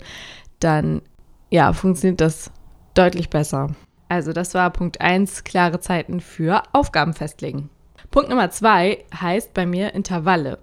dann 0.60 1.02
ja, 1.50 1.74
funktioniert 1.74 2.22
das 2.22 2.52
deutlich 2.94 3.30
besser. 3.30 3.70
Also 4.12 4.34
das 4.34 4.54
war 4.56 4.70
Punkt 4.72 5.00
1, 5.00 5.46
klare 5.46 5.80
Zeiten 5.80 6.20
für 6.20 6.64
Aufgaben 6.74 7.14
festlegen. 7.14 7.70
Punkt 8.10 8.30
Nummer 8.30 8.52
zwei 8.52 9.06
heißt 9.18 9.54
bei 9.54 9.66
mir 9.66 9.94
Intervalle. 9.94 10.58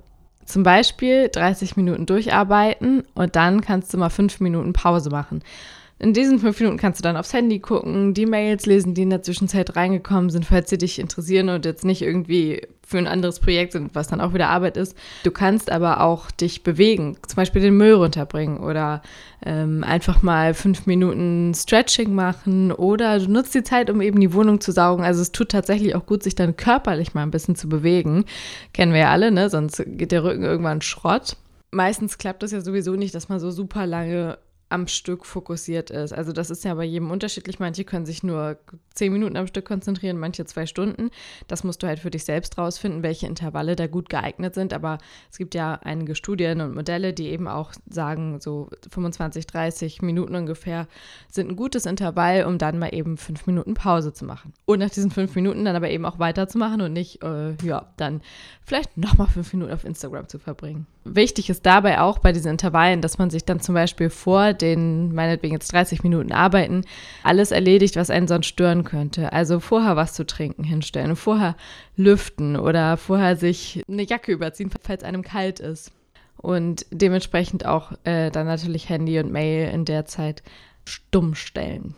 Zum 0.45 0.65
Beispiel 0.65 1.31
30 1.33 1.75
Minuten 1.75 2.05
durcharbeiten 2.05 3.05
und 3.15 3.37
dann 3.37 3.63
kannst 3.63 3.95
du 3.95 3.97
mal 3.97 4.11
fünf 4.11 4.41
Minuten 4.41 4.75
Pause 4.75 5.09
machen. 5.09 5.43
In 6.01 6.13
diesen 6.13 6.39
fünf 6.39 6.61
Minuten 6.61 6.79
kannst 6.79 7.01
du 7.01 7.03
dann 7.03 7.17
aufs 7.17 7.33
Handy 7.33 7.59
gucken, 7.59 8.15
die 8.15 8.27
Mails 8.27 8.67
lesen, 8.67 8.95
die 8.95 9.03
in 9.03 9.11
der 9.11 9.23
Zwischenzeit 9.23 9.75
reingekommen 9.75 10.31
sind, 10.31 10.45
falls 10.45 10.71
sie 10.71 10.79
dich 10.79 11.01
interessieren 11.01 11.49
und 11.49 11.65
jetzt 11.65 11.85
nicht 11.85 12.03
irgendwie 12.03 12.63
für 12.87 12.99
ein 12.99 13.09
anderes 13.09 13.41
Projekt 13.41 13.73
sind, 13.73 13.95
was 13.95 14.07
dann 14.07 14.21
auch 14.21 14.33
wieder 14.33 14.49
Arbeit 14.49 14.77
ist. 14.77 14.97
Du 15.25 15.31
kannst 15.31 15.71
aber 15.71 16.01
auch 16.01 16.31
dich 16.31 16.63
bewegen, 16.63 17.19
zum 17.27 17.37
Beispiel 17.37 17.61
den 17.61 17.77
Müll 17.77 17.95
runterbringen 17.95 18.59
oder 18.61 19.03
ähm, 19.45 19.83
einfach 19.85 20.23
mal 20.23 20.55
fünf 20.55 20.87
Minuten 20.87 21.53
Stretching 21.55 22.15
machen 22.15 22.71
oder 22.71 23.19
du 23.19 23.31
nutzt 23.31 23.55
die 23.55 23.65
Zeit, 23.65 23.91
um 23.91 24.01
eben 24.01 24.21
die 24.21 24.33
Wohnung 24.33 24.61
zu 24.61 24.71
saugen. 24.71 25.03
Also 25.03 25.21
es 25.21 25.33
tut 25.33 25.51
tatsächlich 25.51 25.97
auch 25.97 26.07
gut, 26.07 26.23
sich 26.23 26.37
dann 26.37 26.57
körperlich 26.57 27.13
mal 27.13 27.25
ein 27.25 27.33
bisschen 27.33 27.57
zu 27.57 27.69
bewegen. 27.69 28.25
Kennen 28.73 28.93
wir 28.93 29.01
ja 29.01 29.11
alle, 29.11 29.33
ne? 29.33 29.51
Sonst 29.51 29.83
geht 29.85 30.13
der 30.13 30.23
Rücken 30.25 30.45
irgendwann 30.45 30.81
Schrott. 30.81 31.37
Meistens 31.73 32.17
klappt 32.17 32.43
das 32.43 32.53
ja 32.53 32.63
sowieso 32.63 32.95
nicht, 32.95 33.15
dass 33.15 33.29
man 33.29 33.41
so 33.41 33.51
super 33.51 33.87
lange 33.87 34.39
am 34.71 34.87
Stück 34.87 35.25
fokussiert 35.25 35.91
ist. 35.91 36.13
Also 36.13 36.33
das 36.33 36.51
ist 36.51 36.65
ja 36.65 36.75
bei 36.75 36.85
jedem 36.85 37.11
unterschiedlich. 37.11 37.59
Manche 37.59 37.85
können 37.85 38.05
sich 38.05 38.23
nur 38.23 38.59
zehn 38.93 39.13
Minuten 39.13 39.37
am 39.37 39.47
Stück 39.47 39.65
konzentrieren, 39.65 40.19
manche 40.19 40.45
zwei 40.45 40.67
Stunden. 40.67 41.11
Das 41.47 41.65
musst 41.65 41.83
du 41.83 41.87
halt 41.87 42.01
für 42.01 42.11
dich 42.11 42.25
selbst 42.25 42.59
rausfinden, 42.59 43.03
welche 43.03 43.27
Intervalle 43.27 43.77
da 43.77 43.87
gut 43.87 44.09
geeignet 44.09 44.55
sind. 44.55 44.75
Aber 44.75 44.99
es 45.31 45.39
gibt 45.39 45.55
ja 45.55 45.75
einige 45.83 46.15
Studien 46.15 46.61
und 46.61 46.75
Modelle, 46.75 47.15
die 47.15 47.29
eben 47.29 47.49
auch 47.49 47.73
sagen, 47.89 48.41
so 48.41 48.69
25, 48.91 49.47
30 49.47 50.03
Minuten 50.03 50.35
ungefähr 50.35 50.87
sind 51.31 51.51
ein 51.51 51.57
gutes 51.57 51.87
Intervall, 51.87 52.45
um 52.45 52.59
dann 52.59 52.79
mal 52.79 52.95
eben 52.95 53.17
fünf 53.17 53.47
Minuten 53.47 53.75
Pause 53.75 54.13
zu 54.13 54.25
machen. 54.25 54.53
Und 54.67 54.81
nach 54.81 54.91
diesen 54.91 55.11
fünf 55.11 55.35
Minuten 55.35 55.65
dann 55.65 55.77
aber 55.77 55.89
eben 55.91 56.05
auch 56.05 56.19
weiterzumachen 56.19 56.83
und 56.83 56.93
nicht, 56.93 57.23
äh, 57.23 57.55
ja, 57.63 57.87
dann 57.97 58.21
vielleicht 58.63 58.97
nochmal 58.99 59.29
fünf 59.29 59.53
Minuten 59.55 59.73
auf 59.73 59.85
Instagram 59.85 60.29
zu 60.29 60.39
verbringen. 60.39 60.87
Wichtig 61.05 61.49
ist 61.49 61.65
dabei 61.65 62.01
auch 62.01 62.19
bei 62.19 62.33
diesen 62.33 62.51
Intervallen, 62.51 63.01
dass 63.01 63.17
man 63.17 63.31
sich 63.31 63.45
dann 63.45 63.61
zum 63.61 63.75
Beispiel 63.75 64.11
vor 64.11 64.53
den, 64.63 65.15
meinetwegen 65.15 65.55
jetzt 65.55 65.73
30 65.73 66.03
Minuten 66.03 66.33
arbeiten, 66.33 66.85
alles 67.23 67.51
erledigt, 67.51 67.97
was 67.97 68.11
einen 68.11 68.29
sonst 68.29 68.47
stören 68.47 68.85
könnte. 68.85 69.33
Also 69.33 69.61
vorher 69.61 69.97
was 69.97 70.15
zu 70.15 70.27
trinken 70.27 70.65
hinstellen, 70.65 71.17
vorher 71.17 71.57
lüften 71.97 72.57
oder 72.57 72.97
vorher 72.97 73.37
sich 73.37 73.83
eine 73.89 74.03
Jacke 74.03 74.33
überziehen, 74.33 74.71
falls 74.83 75.05
einem 75.05 75.23
kalt 75.23 75.61
ist. 75.61 75.93
Und 76.37 76.87
dementsprechend 76.91 77.67
auch 77.67 77.93
äh, 78.05 78.31
dann 78.31 78.47
natürlich 78.47 78.89
Handy 78.89 79.19
und 79.19 79.33
Mail 79.33 79.71
in 79.73 79.85
der 79.85 80.07
Zeit 80.07 80.43
stumm 80.85 81.35
stellen. 81.35 81.95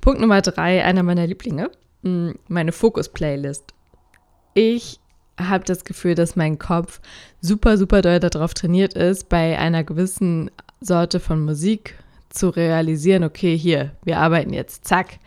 Punkt 0.00 0.20
Nummer 0.20 0.40
drei, 0.42 0.84
einer 0.84 1.02
meiner 1.02 1.26
Lieblinge, 1.26 1.70
hm, 2.02 2.34
meine 2.48 2.72
Fokus-Playlist. 2.72 3.74
Ich 4.54 4.98
habe 5.38 5.64
das 5.64 5.84
Gefühl, 5.84 6.14
dass 6.14 6.36
mein 6.36 6.58
Kopf 6.58 7.00
super, 7.40 7.76
super 7.76 8.02
doll 8.02 8.20
darauf 8.20 8.54
trainiert 8.54 8.94
ist, 8.94 9.28
bei 9.28 9.58
einer 9.58 9.82
gewissen 9.84 10.50
Sorte 10.80 11.20
von 11.20 11.44
Musik 11.44 11.94
zu 12.30 12.48
realisieren, 12.48 13.24
okay, 13.24 13.56
hier, 13.56 13.92
wir 14.04 14.18
arbeiten 14.18 14.52
jetzt, 14.52 14.86
zack. 14.86 15.18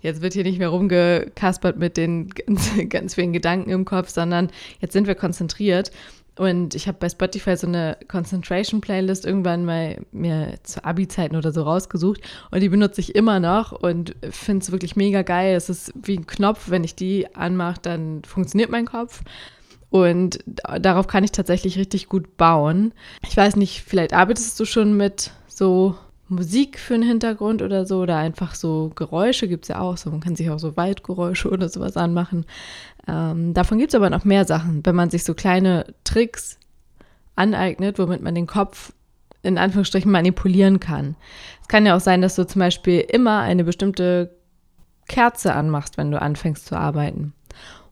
Jetzt 0.00 0.20
wird 0.20 0.34
hier 0.34 0.44
nicht 0.44 0.58
mehr 0.58 0.68
rumgekaspert 0.68 1.78
mit 1.78 1.96
den 1.96 2.28
ganz, 2.46 2.70
ganz 2.88 3.14
vielen 3.14 3.32
Gedanken 3.32 3.70
im 3.70 3.84
Kopf, 3.84 4.10
sondern 4.10 4.50
jetzt 4.80 4.92
sind 4.92 5.06
wir 5.06 5.14
konzentriert. 5.14 5.90
Und 6.38 6.74
ich 6.74 6.86
habe 6.86 6.98
bei 6.98 7.08
Spotify 7.08 7.56
so 7.56 7.66
eine 7.66 7.96
Concentration 8.08 8.82
Playlist 8.82 9.24
irgendwann 9.24 9.64
mal 9.64 10.04
mir 10.12 10.56
zu 10.64 10.84
Abi-Zeiten 10.84 11.34
oder 11.34 11.50
so 11.50 11.62
rausgesucht 11.62 12.20
und 12.50 12.60
die 12.60 12.68
benutze 12.68 13.00
ich 13.00 13.14
immer 13.14 13.40
noch 13.40 13.72
und 13.72 14.14
finde 14.30 14.62
es 14.62 14.70
wirklich 14.70 14.96
mega 14.96 15.22
geil. 15.22 15.56
Es 15.56 15.70
ist 15.70 15.94
wie 15.94 16.18
ein 16.18 16.26
Knopf, 16.26 16.68
wenn 16.68 16.84
ich 16.84 16.94
die 16.94 17.34
anmache, 17.34 17.80
dann 17.80 18.22
funktioniert 18.22 18.70
mein 18.70 18.84
Kopf. 18.84 19.22
Und 19.90 20.40
darauf 20.80 21.06
kann 21.06 21.24
ich 21.24 21.32
tatsächlich 21.32 21.78
richtig 21.78 22.08
gut 22.08 22.36
bauen. 22.36 22.92
Ich 23.28 23.36
weiß 23.36 23.56
nicht, 23.56 23.82
vielleicht 23.82 24.12
arbeitest 24.12 24.58
du 24.58 24.64
schon 24.64 24.96
mit 24.96 25.30
so 25.46 25.94
Musik 26.28 26.78
für 26.78 26.94
einen 26.94 27.04
Hintergrund 27.04 27.62
oder 27.62 27.86
so 27.86 28.00
oder 28.00 28.16
einfach 28.16 28.54
so 28.54 28.90
Geräusche 28.96 29.46
gibt 29.46 29.64
es 29.64 29.68
ja 29.68 29.78
auch 29.78 29.96
so. 29.96 30.10
Man 30.10 30.20
kann 30.20 30.34
sich 30.34 30.50
auch 30.50 30.58
so 30.58 30.76
Waldgeräusche 30.76 31.50
oder 31.52 31.68
sowas 31.68 31.96
anmachen. 31.96 32.46
Ähm, 33.06 33.54
davon 33.54 33.78
gibt 33.78 33.92
es 33.92 33.94
aber 33.94 34.10
noch 34.10 34.24
mehr 34.24 34.44
Sachen, 34.44 34.84
wenn 34.84 34.96
man 34.96 35.10
sich 35.10 35.24
so 35.24 35.34
kleine 35.34 35.94
Tricks 36.04 36.58
aneignet, 37.36 37.98
womit 37.98 38.22
man 38.22 38.34
den 38.34 38.46
Kopf 38.46 38.92
in 39.42 39.58
Anführungsstrichen 39.58 40.10
manipulieren 40.10 40.80
kann. 40.80 41.14
Es 41.62 41.68
kann 41.68 41.86
ja 41.86 41.96
auch 41.96 42.00
sein, 42.00 42.22
dass 42.22 42.34
du 42.34 42.44
zum 42.46 42.58
Beispiel 42.58 43.00
immer 43.00 43.40
eine 43.40 43.62
bestimmte 43.62 44.34
Kerze 45.06 45.54
anmachst, 45.54 45.96
wenn 45.96 46.10
du 46.10 46.20
anfängst 46.20 46.66
zu 46.66 46.76
arbeiten. 46.76 47.32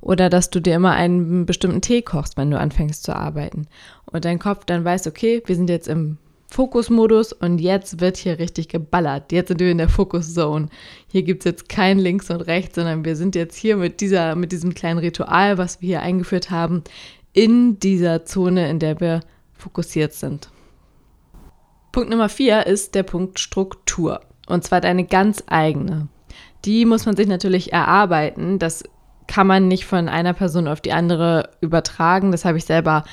Oder 0.04 0.28
dass 0.28 0.50
du 0.50 0.60
dir 0.60 0.74
immer 0.74 0.92
einen 0.92 1.46
bestimmten 1.46 1.80
Tee 1.80 2.02
kochst, 2.02 2.36
wenn 2.36 2.50
du 2.50 2.58
anfängst 2.58 3.04
zu 3.04 3.16
arbeiten. 3.16 3.66
Und 4.04 4.26
dein 4.26 4.38
Kopf 4.38 4.66
dann 4.66 4.84
weiß, 4.84 5.06
okay, 5.06 5.42
wir 5.46 5.56
sind 5.56 5.70
jetzt 5.70 5.88
im 5.88 6.18
Fokusmodus 6.50 7.32
und 7.32 7.58
jetzt 7.58 8.02
wird 8.02 8.18
hier 8.18 8.38
richtig 8.38 8.68
geballert. 8.68 9.32
Jetzt 9.32 9.48
sind 9.48 9.60
wir 9.60 9.70
in 9.70 9.78
der 9.78 9.88
Fokus-Zone. 9.88 10.68
Hier 11.08 11.22
gibt 11.22 11.40
es 11.40 11.50
jetzt 11.50 11.68
kein 11.70 11.98
Links 11.98 12.30
und 12.30 12.42
Rechts, 12.42 12.74
sondern 12.74 13.06
wir 13.06 13.16
sind 13.16 13.34
jetzt 13.34 13.56
hier 13.56 13.78
mit, 13.78 14.02
dieser, 14.02 14.36
mit 14.36 14.52
diesem 14.52 14.74
kleinen 14.74 14.98
Ritual, 14.98 15.56
was 15.56 15.80
wir 15.80 15.86
hier 15.86 16.02
eingeführt 16.02 16.50
haben, 16.50 16.84
in 17.32 17.80
dieser 17.80 18.26
Zone, 18.26 18.68
in 18.68 18.80
der 18.80 19.00
wir 19.00 19.20
fokussiert 19.54 20.12
sind. 20.12 20.50
Punkt 21.92 22.10
Nummer 22.10 22.28
vier 22.28 22.66
ist 22.66 22.94
der 22.94 23.04
Punkt 23.04 23.40
Struktur. 23.40 24.20
Und 24.48 24.64
zwar 24.64 24.82
deine 24.82 25.06
ganz 25.06 25.42
eigene. 25.46 26.08
Die 26.66 26.84
muss 26.84 27.06
man 27.06 27.16
sich 27.16 27.26
natürlich 27.26 27.72
erarbeiten. 27.72 28.58
Das 28.58 28.84
kann 29.26 29.46
man 29.46 29.68
nicht 29.68 29.86
von 29.86 30.08
einer 30.08 30.32
Person 30.32 30.68
auf 30.68 30.80
die 30.80 30.92
andere 30.92 31.50
übertragen. 31.60 32.32
Das 32.32 32.44
habe 32.44 32.58
ich 32.58 32.64
selber 32.64 33.04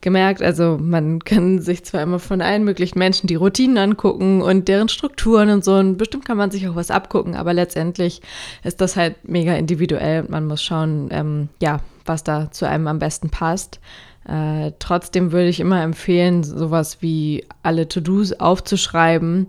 gemerkt. 0.00 0.42
Also 0.42 0.78
man 0.80 1.20
kann 1.20 1.60
sich 1.60 1.84
zwar 1.84 2.02
immer 2.02 2.18
von 2.18 2.40
allen 2.40 2.64
möglichen 2.64 2.98
Menschen 2.98 3.26
die 3.26 3.34
Routinen 3.34 3.78
angucken 3.78 4.42
und 4.42 4.68
deren 4.68 4.88
Strukturen 4.88 5.50
und 5.50 5.64
so. 5.64 5.74
Und 5.74 5.96
bestimmt 5.96 6.24
kann 6.24 6.36
man 6.36 6.50
sich 6.50 6.68
auch 6.68 6.76
was 6.76 6.90
abgucken, 6.90 7.34
aber 7.34 7.52
letztendlich 7.52 8.22
ist 8.64 8.80
das 8.80 8.96
halt 8.96 9.16
mega 9.28 9.54
individuell 9.54 10.22
und 10.22 10.30
man 10.30 10.46
muss 10.46 10.62
schauen, 10.62 11.08
ähm, 11.10 11.48
ja, 11.60 11.80
was 12.04 12.24
da 12.24 12.50
zu 12.50 12.66
einem 12.66 12.86
am 12.86 12.98
besten 12.98 13.30
passt. 13.30 13.80
Äh, 14.26 14.72
trotzdem 14.78 15.32
würde 15.32 15.48
ich 15.48 15.60
immer 15.60 15.82
empfehlen, 15.82 16.44
sowas 16.44 16.98
wie 17.00 17.44
alle 17.62 17.88
To-Dos 17.88 18.34
aufzuschreiben 18.34 19.48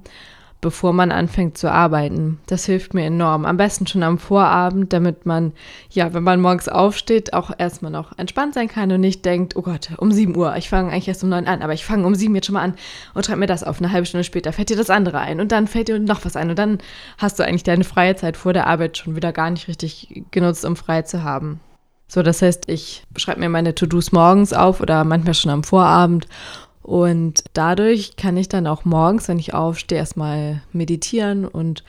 bevor 0.62 0.92
man 0.92 1.12
anfängt 1.12 1.58
zu 1.58 1.72
arbeiten. 1.72 2.40
Das 2.48 2.66
hilft 2.66 2.94
mir 2.94 3.06
enorm. 3.06 3.46
Am 3.46 3.58
besten 3.58 3.88
schon 3.88 4.04
am 4.04 4.18
Vorabend, 4.18 4.92
damit 4.92 5.26
man, 5.26 5.54
ja, 5.90 6.14
wenn 6.14 6.24
man 6.24 6.42
morgens 6.42 6.68
aufsteht, 6.68 7.34
auch 7.34 7.52
erstmal 7.58 7.92
noch 7.92 8.18
entspannt 8.18 8.56
sein 8.56 8.68
kann 8.68 8.92
und 8.92 9.00
nicht 9.00 9.24
denkt, 9.24 9.56
oh 9.56 9.62
Gott, 9.62 9.92
um 9.98 10.12
7 10.12 10.36
Uhr, 10.36 10.56
ich 10.58 10.70
fange 10.70 10.92
eigentlich 10.92 11.08
erst 11.08 11.24
um 11.24 11.30
9 11.30 11.48
an, 11.48 11.62
aber 11.62 11.74
ich 11.74 11.86
fange 11.86 12.06
um 12.06 12.14
7 12.14 12.36
jetzt 12.36 12.48
schon 12.48 12.54
mal 12.54 12.64
an 12.64 12.76
und 13.14 13.26
schreibe 13.26 13.40
mir 13.40 13.48
das 13.48 13.64
auf. 13.64 13.80
Eine 13.80 13.92
halbe 13.92 14.06
Stunde 14.06 14.26
später 14.26 14.52
fällt 14.52 14.70
dir 14.70 14.78
das 14.78 14.90
andere 14.90 15.20
ein 15.20 15.40
und 15.40 15.52
dann 15.52 15.68
fällt 15.68 15.88
dir 15.88 16.00
noch 16.00 16.26
was 16.26 16.36
ein 16.36 16.50
und 16.50 16.60
dann 16.60 16.80
hast 17.18 17.40
du 17.40 17.44
eigentlich 17.44 17.64
deine 17.64 17.86
freie 17.86 18.16
Zeit 18.16 18.36
vor 18.36 18.52
der 18.52 18.68
Arbeit 18.68 18.98
schon 18.98 19.16
wieder 19.16 19.32
gar 19.32 19.50
nicht 19.50 19.68
richtig 19.70 20.24
genutzt, 20.32 20.66
um 20.66 20.76
frei 20.76 21.04
zu 21.04 21.24
haben. 21.24 21.62
So, 22.12 22.24
das 22.24 22.42
heißt, 22.42 22.68
ich 22.68 23.04
schreibe 23.16 23.40
mir 23.40 23.50
meine 23.50 23.76
To-Dos 23.76 24.12
morgens 24.12 24.52
auf 24.52 24.82
oder 24.82 25.04
manchmal 25.04 25.36
schon 25.36 25.52
am 25.52 25.64
Vorabend 25.64 26.28
und 26.90 27.44
dadurch 27.54 28.16
kann 28.16 28.36
ich 28.36 28.50
dann 28.50 28.66
auch 28.66 28.84
morgens, 28.84 29.28
wenn 29.28 29.38
ich 29.38 29.54
aufstehe, 29.54 30.00
erstmal 30.00 30.64
meditieren 30.74 31.46
und 31.46 31.84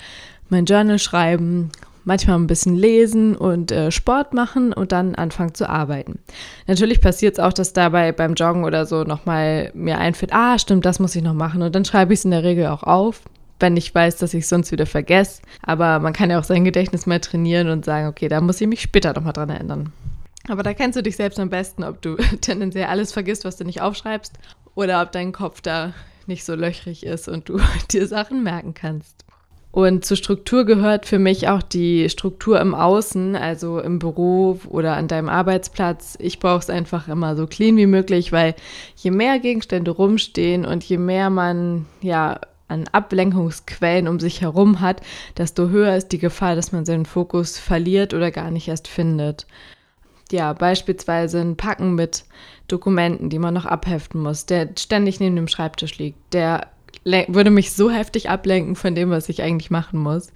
mein 0.50 0.66
Journal 0.66 0.98
schreiben, 0.98 1.70
manchmal 2.04 2.36
ein 2.36 2.46
bisschen 2.46 2.76
lesen 2.76 3.34
und 3.34 3.72
äh, 3.72 3.90
Sport 3.92 4.34
machen 4.34 4.74
und 4.74 4.92
dann 4.92 5.14
anfangen 5.14 5.54
zu 5.54 5.70
arbeiten. 5.70 6.18
Natürlich 6.66 7.00
passiert 7.00 7.38
es 7.38 7.40
auch, 7.42 7.54
dass 7.54 7.72
dabei 7.72 8.12
beim 8.12 8.34
Joggen 8.34 8.64
oder 8.64 8.84
so 8.84 9.04
nochmal 9.04 9.70
mir 9.72 9.96
einfällt, 9.96 10.34
ah, 10.34 10.58
stimmt, 10.58 10.84
das 10.84 10.98
muss 10.98 11.16
ich 11.16 11.22
noch 11.22 11.32
machen 11.32 11.62
und 11.62 11.74
dann 11.74 11.86
schreibe 11.86 12.12
ich 12.12 12.18
es 12.18 12.26
in 12.26 12.32
der 12.32 12.44
Regel 12.44 12.66
auch 12.66 12.82
auf 12.82 13.22
wenn 13.62 13.76
ich 13.76 13.94
weiß, 13.94 14.16
dass 14.16 14.32
ich 14.32 14.44
es 14.44 14.48
sonst 14.48 14.72
wieder 14.72 14.86
vergesse. 14.86 15.42
Aber 15.62 15.98
man 15.98 16.14
kann 16.14 16.30
ja 16.30 16.38
auch 16.38 16.44
sein 16.44 16.64
Gedächtnis 16.64 17.04
mal 17.04 17.20
trainieren 17.20 17.68
und 17.68 17.84
sagen, 17.84 18.08
okay, 18.08 18.26
da 18.26 18.40
muss 18.40 18.58
ich 18.58 18.66
mich 18.66 18.80
später 18.80 19.12
nochmal 19.12 19.34
dran 19.34 19.50
erinnern. 19.50 19.92
Aber 20.48 20.62
da 20.62 20.74
kennst 20.74 20.96
du 20.96 21.02
dich 21.02 21.16
selbst 21.16 21.38
am 21.38 21.50
besten, 21.50 21.84
ob 21.84 22.00
du 22.02 22.16
tendenziell 22.40 22.86
alles 22.86 23.12
vergisst, 23.12 23.44
was 23.44 23.56
du 23.56 23.64
nicht 23.64 23.82
aufschreibst, 23.82 24.38
oder 24.74 25.02
ob 25.02 25.12
dein 25.12 25.32
Kopf 25.32 25.60
da 25.60 25.92
nicht 26.26 26.44
so 26.44 26.54
löchrig 26.54 27.04
ist 27.04 27.28
und 27.28 27.48
du 27.48 27.60
dir 27.92 28.06
Sachen 28.06 28.42
merken 28.42 28.74
kannst. 28.74 29.24
Und 29.72 30.04
zur 30.04 30.16
Struktur 30.16 30.64
gehört 30.64 31.06
für 31.06 31.20
mich 31.20 31.48
auch 31.48 31.62
die 31.62 32.08
Struktur 32.08 32.60
im 32.60 32.74
Außen, 32.74 33.36
also 33.36 33.78
im 33.78 34.00
Büro 34.00 34.58
oder 34.68 34.96
an 34.96 35.06
deinem 35.06 35.28
Arbeitsplatz. 35.28 36.16
Ich 36.18 36.40
brauche 36.40 36.58
es 36.58 36.70
einfach 36.70 37.06
immer 37.06 37.36
so 37.36 37.46
clean 37.46 37.76
wie 37.76 37.86
möglich, 37.86 38.32
weil 38.32 38.56
je 38.96 39.12
mehr 39.12 39.38
Gegenstände 39.38 39.92
rumstehen 39.92 40.64
und 40.64 40.82
je 40.82 40.98
mehr 40.98 41.30
man 41.30 41.86
ja 42.00 42.40
an 42.66 42.88
Ablenkungsquellen 42.90 44.08
um 44.08 44.18
sich 44.18 44.40
herum 44.40 44.80
hat, 44.80 45.02
desto 45.36 45.68
höher 45.68 45.96
ist 45.96 46.08
die 46.08 46.18
Gefahr, 46.18 46.56
dass 46.56 46.72
man 46.72 46.84
seinen 46.84 47.06
Fokus 47.06 47.58
verliert 47.58 48.12
oder 48.12 48.32
gar 48.32 48.50
nicht 48.50 48.66
erst 48.66 48.88
findet. 48.88 49.46
Ja, 50.30 50.52
beispielsweise 50.52 51.40
ein 51.40 51.56
Packen 51.56 51.94
mit 51.94 52.24
Dokumenten, 52.68 53.30
die 53.30 53.38
man 53.38 53.54
noch 53.54 53.66
abheften 53.66 54.20
muss, 54.20 54.46
der 54.46 54.70
ständig 54.78 55.20
neben 55.20 55.36
dem 55.36 55.48
Schreibtisch 55.48 55.98
liegt, 55.98 56.18
der 56.32 56.68
würde 57.04 57.50
mich 57.50 57.72
so 57.72 57.90
heftig 57.90 58.28
ablenken 58.28 58.76
von 58.76 58.94
dem, 58.94 59.10
was 59.10 59.28
ich 59.28 59.42
eigentlich 59.42 59.70
machen 59.70 59.98
muss. 59.98 60.28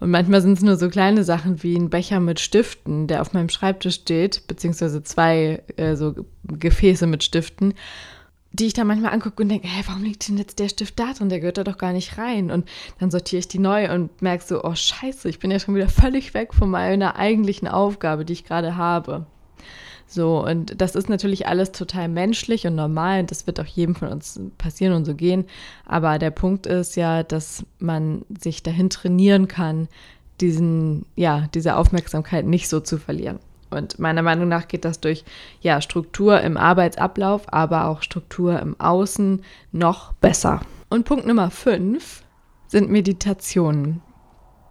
Und 0.00 0.10
manchmal 0.10 0.42
sind 0.42 0.52
es 0.52 0.62
nur 0.62 0.76
so 0.76 0.88
kleine 0.88 1.24
Sachen 1.24 1.62
wie 1.62 1.76
ein 1.76 1.90
Becher 1.90 2.20
mit 2.20 2.40
Stiften, 2.40 3.06
der 3.06 3.20
auf 3.20 3.32
meinem 3.32 3.48
Schreibtisch 3.48 3.96
steht, 3.96 4.46
beziehungsweise 4.46 5.02
zwei 5.02 5.62
äh, 5.76 5.96
so 5.96 6.14
Gefäße 6.44 7.06
mit 7.06 7.24
Stiften 7.24 7.74
die 8.54 8.66
ich 8.66 8.72
dann 8.72 8.86
manchmal 8.86 9.12
angucke 9.12 9.42
und 9.42 9.48
denke, 9.48 9.66
hä, 9.66 9.82
warum 9.86 10.04
liegt 10.04 10.28
denn 10.28 10.38
jetzt 10.38 10.60
der 10.60 10.68
Stift 10.68 10.96
da 11.00 11.12
drin? 11.12 11.28
Der 11.28 11.40
gehört 11.40 11.58
da 11.58 11.64
doch 11.64 11.76
gar 11.76 11.92
nicht 11.92 12.18
rein. 12.18 12.52
Und 12.52 12.68
dann 13.00 13.10
sortiere 13.10 13.40
ich 13.40 13.48
die 13.48 13.58
neu 13.58 13.92
und 13.92 14.22
merke 14.22 14.44
so, 14.44 14.62
oh 14.62 14.76
scheiße, 14.76 15.28
ich 15.28 15.40
bin 15.40 15.50
ja 15.50 15.58
schon 15.58 15.74
wieder 15.74 15.88
völlig 15.88 16.34
weg 16.34 16.54
von 16.54 16.70
meiner 16.70 17.16
eigentlichen 17.16 17.66
Aufgabe, 17.66 18.24
die 18.24 18.32
ich 18.32 18.44
gerade 18.44 18.76
habe. 18.76 19.26
So, 20.06 20.44
und 20.44 20.80
das 20.80 20.94
ist 20.94 21.08
natürlich 21.08 21.46
alles 21.46 21.72
total 21.72 22.08
menschlich 22.08 22.66
und 22.66 22.74
normal 22.74 23.20
und 23.20 23.30
das 23.30 23.46
wird 23.46 23.58
auch 23.58 23.66
jedem 23.66 23.94
von 23.94 24.08
uns 24.08 24.38
passieren 24.58 24.94
und 24.94 25.04
so 25.04 25.14
gehen. 25.14 25.46
Aber 25.86 26.18
der 26.18 26.30
Punkt 26.30 26.66
ist 26.66 26.96
ja, 26.96 27.22
dass 27.22 27.64
man 27.78 28.24
sich 28.40 28.62
dahin 28.62 28.90
trainieren 28.90 29.48
kann, 29.48 29.88
diesen, 30.40 31.06
ja, 31.16 31.48
diese 31.54 31.76
Aufmerksamkeit 31.76 32.44
nicht 32.46 32.68
so 32.68 32.80
zu 32.80 32.98
verlieren. 32.98 33.38
Und 33.70 33.98
meiner 33.98 34.22
Meinung 34.22 34.48
nach 34.48 34.68
geht 34.68 34.84
das 34.84 35.00
durch 35.00 35.24
ja, 35.60 35.80
Struktur 35.80 36.40
im 36.40 36.56
Arbeitsablauf, 36.56 37.52
aber 37.52 37.86
auch 37.86 38.02
Struktur 38.02 38.60
im 38.60 38.78
Außen 38.78 39.42
noch 39.72 40.12
besser. 40.14 40.60
Und 40.90 41.04
Punkt 41.04 41.26
Nummer 41.26 41.50
5 41.50 42.22
sind 42.68 42.90
Meditationen. 42.90 44.00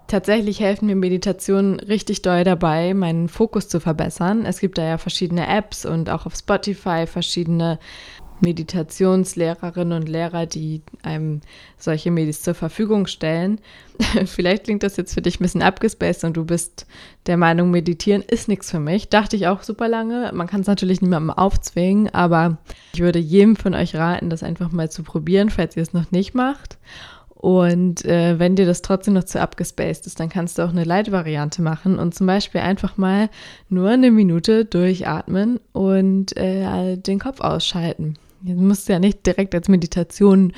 Tatsächlich 0.08 0.60
helfen 0.60 0.88
mir 0.88 0.96
Meditationen 0.96 1.80
richtig 1.80 2.22
doll 2.22 2.44
dabei, 2.44 2.94
meinen 2.94 3.30
Fokus 3.30 3.68
zu 3.68 3.80
verbessern. 3.80 4.46
Es 4.46 4.60
gibt 4.60 4.78
da 4.78 4.84
ja 4.84 4.98
verschiedene 4.98 5.48
Apps 5.48 5.86
und 5.86 6.10
auch 6.10 6.26
auf 6.26 6.36
Spotify 6.36 7.08
verschiedene 7.08 7.80
Meditationslehrerinnen 8.44 9.98
und 10.02 10.10
Lehrer, 10.10 10.46
die 10.46 10.82
einem 11.02 11.42
solche 11.78 12.12
Medis 12.12 12.42
zur 12.42 12.54
Verfügung 12.54 13.08
stellen. 13.08 13.60
Vielleicht 14.26 14.66
klingt 14.66 14.84
das 14.84 14.98
jetzt 14.98 15.14
für 15.14 15.22
dich 15.22 15.40
ein 15.40 15.44
bisschen 15.44 15.62
abgespaced 15.62 16.26
und 16.26 16.36
du 16.36 16.46
bist 16.46 16.86
der 17.26 17.38
Meinung, 17.38 17.72
meditieren 17.72 18.22
ist 18.22 18.50
nichts 18.50 18.70
für 18.70 18.80
mich. 18.80 19.10
Dachte 19.10 19.36
ich 19.38 19.48
auch 19.48 19.64
super 19.64 19.88
lange. 19.88 20.32
Man 20.34 20.48
kann 20.48 20.62
es 20.62 20.68
natürlich 20.68 21.02
niemandem 21.02 21.32
aufzwingen, 21.32 22.14
aber 22.14 22.58
ich 22.94 23.00
würde 23.00 23.20
jedem 23.20 23.56
von 23.56 23.74
euch 23.74 23.96
raten, 23.96 24.30
das 24.30 24.44
einfach 24.44 24.72
mal 24.72 24.92
zu 24.92 25.04
probieren, 25.04 25.50
falls 25.50 25.78
ihr 25.78 25.84
es 25.84 25.94
noch 25.94 26.12
nicht 26.12 26.36
macht. 26.36 26.78
Und 27.44 28.06
äh, 28.06 28.40
wenn 28.40 28.56
dir 28.56 28.66
das 28.66 28.82
trotzdem 28.82 29.16
noch 29.16 29.26
zu 29.26 29.42
abgespaced 29.42 30.08
ist, 30.08 30.18
dann 30.18 30.30
kannst 30.30 30.58
du 30.58 30.62
auch 30.62 30.70
eine 30.70 30.86
Light-Variante 30.86 31.62
machen 31.62 32.00
und 32.00 32.16
zum 32.16 32.26
Beispiel 32.26 32.62
einfach 32.62 32.96
mal 32.96 33.30
nur 33.68 33.90
eine 33.90 34.12
Minute 34.12 34.64
durchatmen 34.64 35.60
und 35.74 36.38
äh, 36.38 36.96
den 36.96 37.20
Kopf 37.20 37.42
ausschalten. 37.42 38.14
Du 38.44 38.54
musst 38.54 38.88
ja 38.88 38.98
nicht 38.98 39.26
direkt 39.26 39.54
als 39.56 39.68
Meditation 39.68 40.54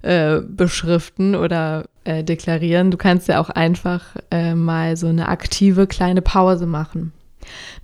äh, 0.00 0.40
beschriften 0.40 1.34
oder 1.34 1.84
äh, 2.04 2.24
deklarieren. 2.24 2.90
Du 2.90 2.96
kannst 2.96 3.28
ja 3.28 3.38
auch 3.38 3.50
einfach 3.50 4.16
äh, 4.30 4.54
mal 4.54 4.96
so 4.96 5.08
eine 5.08 5.28
aktive 5.28 5.86
kleine 5.86 6.22
Pause 6.22 6.64
machen. 6.64 7.12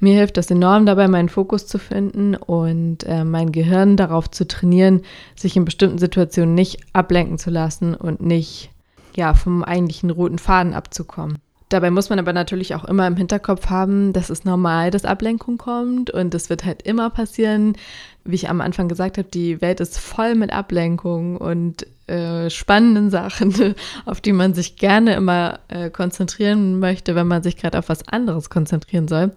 Mir 0.01 0.15
hilft 0.15 0.37
das 0.37 0.51
enorm 0.51 0.87
dabei, 0.87 1.09
meinen 1.09 1.29
Fokus 1.29 1.67
zu 1.67 1.79
finden 1.79 2.35
und 2.35 3.05
äh, 3.05 3.25
mein 3.25 3.53
Gehirn 3.53 3.97
darauf 3.97 4.31
zu 4.31 4.47
trainieren, 4.47 5.03
sich 5.35 5.57
in 5.57 5.65
bestimmten 5.65 5.99
Situationen 5.99 6.55
nicht 6.55 6.79
ablenken 6.93 7.39
zu 7.39 7.51
lassen 7.51 7.95
und 7.95 8.21
nicht 8.21 8.71
ja, 9.15 9.35
vom 9.35 9.65
eigentlichen 9.65 10.11
roten 10.11 10.39
Faden 10.39 10.75
abzukommen. 10.75 11.39
Dabei 11.69 11.91
muss 11.91 12.11
man 12.11 12.21
aber 12.21 12.33
natürlich 12.33 12.77
auch 12.77 12.85
immer 12.85 13.07
im 13.09 13.17
Hinterkopf 13.17 13.67
haben, 13.67 14.13
dass 14.13 14.31
es 14.31 14.45
normal, 14.45 14.93
dass 14.93 15.05
Ablenkung 15.05 15.59
kommt 15.59 16.11
und 16.11 16.33
das 16.33 16.49
wird 16.49 16.65
halt 16.65 16.83
immer 16.83 17.11
passieren. 17.11 17.77
Wie 18.25 18.37
ich 18.37 18.49
am 18.49 18.61
Anfang 18.61 18.89
gesagt 18.89 19.19
habe, 19.19 19.29
die 19.29 19.61
Welt 19.61 19.81
ist 19.81 19.99
voll 19.99 20.37
mit 20.37 20.53
Ablenkung 20.53 21.37
und 21.37 21.87
äh, 22.07 22.51
spannenden 22.51 23.11
Sachen, 23.11 23.75
auf 24.05 24.21
die 24.21 24.33
man 24.33 24.55
sich 24.55 24.77
gerne 24.77 25.15
immer 25.15 25.59
äh, 25.67 25.91
konzentrieren 25.91 26.79
möchte, 26.79 27.17
wenn 27.17 27.27
man 27.27 27.43
sich 27.43 27.57
gerade 27.57 27.79
auf 27.79 27.89
was 27.89 28.07
anderes 28.07 28.49
konzentrieren 28.49 29.09
soll. 29.09 29.33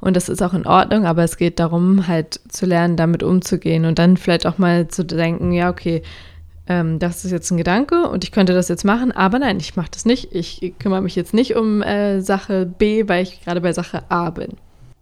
Und 0.00 0.16
das 0.16 0.28
ist 0.28 0.42
auch 0.42 0.54
in 0.54 0.66
Ordnung, 0.66 1.06
aber 1.06 1.22
es 1.22 1.36
geht 1.36 1.60
darum, 1.60 2.08
halt 2.08 2.40
zu 2.48 2.66
lernen, 2.66 2.96
damit 2.96 3.22
umzugehen 3.22 3.84
und 3.84 4.00
dann 4.00 4.16
vielleicht 4.16 4.46
auch 4.46 4.58
mal 4.58 4.88
zu 4.88 5.04
denken, 5.04 5.52
ja, 5.52 5.70
okay, 5.70 6.02
ähm, 6.68 6.98
das 6.98 7.24
ist 7.24 7.30
jetzt 7.30 7.50
ein 7.50 7.56
Gedanke 7.56 8.08
und 8.08 8.24
ich 8.24 8.32
könnte 8.32 8.52
das 8.52 8.68
jetzt 8.68 8.84
machen, 8.84 9.10
aber 9.10 9.38
nein, 9.38 9.58
ich 9.58 9.74
mache 9.76 9.90
das 9.90 10.04
nicht. 10.04 10.34
Ich 10.34 10.74
kümmere 10.78 11.00
mich 11.00 11.16
jetzt 11.16 11.34
nicht 11.34 11.56
um 11.56 11.82
äh, 11.82 12.20
Sache 12.20 12.66
B, 12.66 13.08
weil 13.08 13.22
ich 13.22 13.42
gerade 13.42 13.60
bei 13.60 13.72
Sache 13.72 14.02
A 14.10 14.30
bin. 14.30 14.52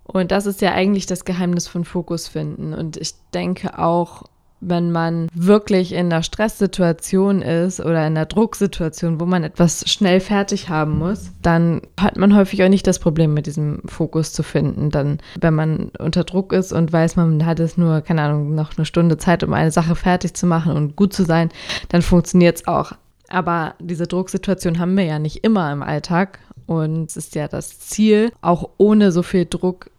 Und 0.04 0.30
das 0.30 0.46
ist 0.46 0.60
ja 0.60 0.72
eigentlich 0.72 1.06
das 1.06 1.24
Geheimnis 1.24 1.66
von 1.66 1.84
Fokus 1.84 2.28
finden. 2.28 2.72
Und 2.72 2.96
ich 2.96 3.14
denke 3.34 3.78
auch, 3.78 4.22
wenn 4.60 4.90
man 4.90 5.28
wirklich 5.34 5.92
in 5.92 6.06
einer 6.06 6.22
Stresssituation 6.22 7.42
ist 7.42 7.80
oder 7.80 8.06
in 8.06 8.16
einer 8.16 8.26
Drucksituation, 8.26 9.20
wo 9.20 9.26
man 9.26 9.44
etwas 9.44 9.88
schnell 9.88 10.20
fertig 10.20 10.68
haben 10.68 10.98
muss, 10.98 11.30
dann 11.42 11.82
hat 12.00 12.16
man 12.16 12.34
häufig 12.34 12.62
auch 12.64 12.68
nicht 12.68 12.86
das 12.86 12.98
Problem 12.98 13.34
mit 13.34 13.46
diesem 13.46 13.82
Fokus 13.86 14.32
zu 14.32 14.42
finden. 14.42 14.90
Dann, 14.90 15.18
wenn 15.40 15.54
man 15.54 15.90
unter 15.98 16.24
Druck 16.24 16.52
ist 16.52 16.72
und 16.72 16.92
weiß, 16.92 17.16
man 17.16 17.44
hat 17.44 17.60
es 17.60 17.76
nur, 17.76 18.00
keine 18.00 18.22
Ahnung, 18.22 18.54
noch 18.54 18.76
eine 18.76 18.86
Stunde 18.86 19.18
Zeit, 19.18 19.44
um 19.44 19.52
eine 19.52 19.70
Sache 19.70 19.94
fertig 19.94 20.34
zu 20.34 20.46
machen 20.46 20.72
und 20.72 20.96
gut 20.96 21.12
zu 21.12 21.24
sein, 21.24 21.50
dann 21.88 22.02
funktioniert 22.02 22.56
es 22.56 22.66
auch. 22.66 22.92
Aber 23.28 23.74
diese 23.80 24.06
Drucksituation 24.06 24.78
haben 24.78 24.96
wir 24.96 25.04
ja 25.04 25.18
nicht 25.18 25.44
immer 25.44 25.72
im 25.72 25.82
Alltag. 25.82 26.38
Und 26.66 27.10
es 27.10 27.16
ist 27.16 27.34
ja 27.34 27.46
das 27.46 27.78
Ziel, 27.78 28.32
auch 28.40 28.70
ohne 28.76 29.12
so 29.12 29.22
viel 29.22 29.46
Druck 29.46 29.90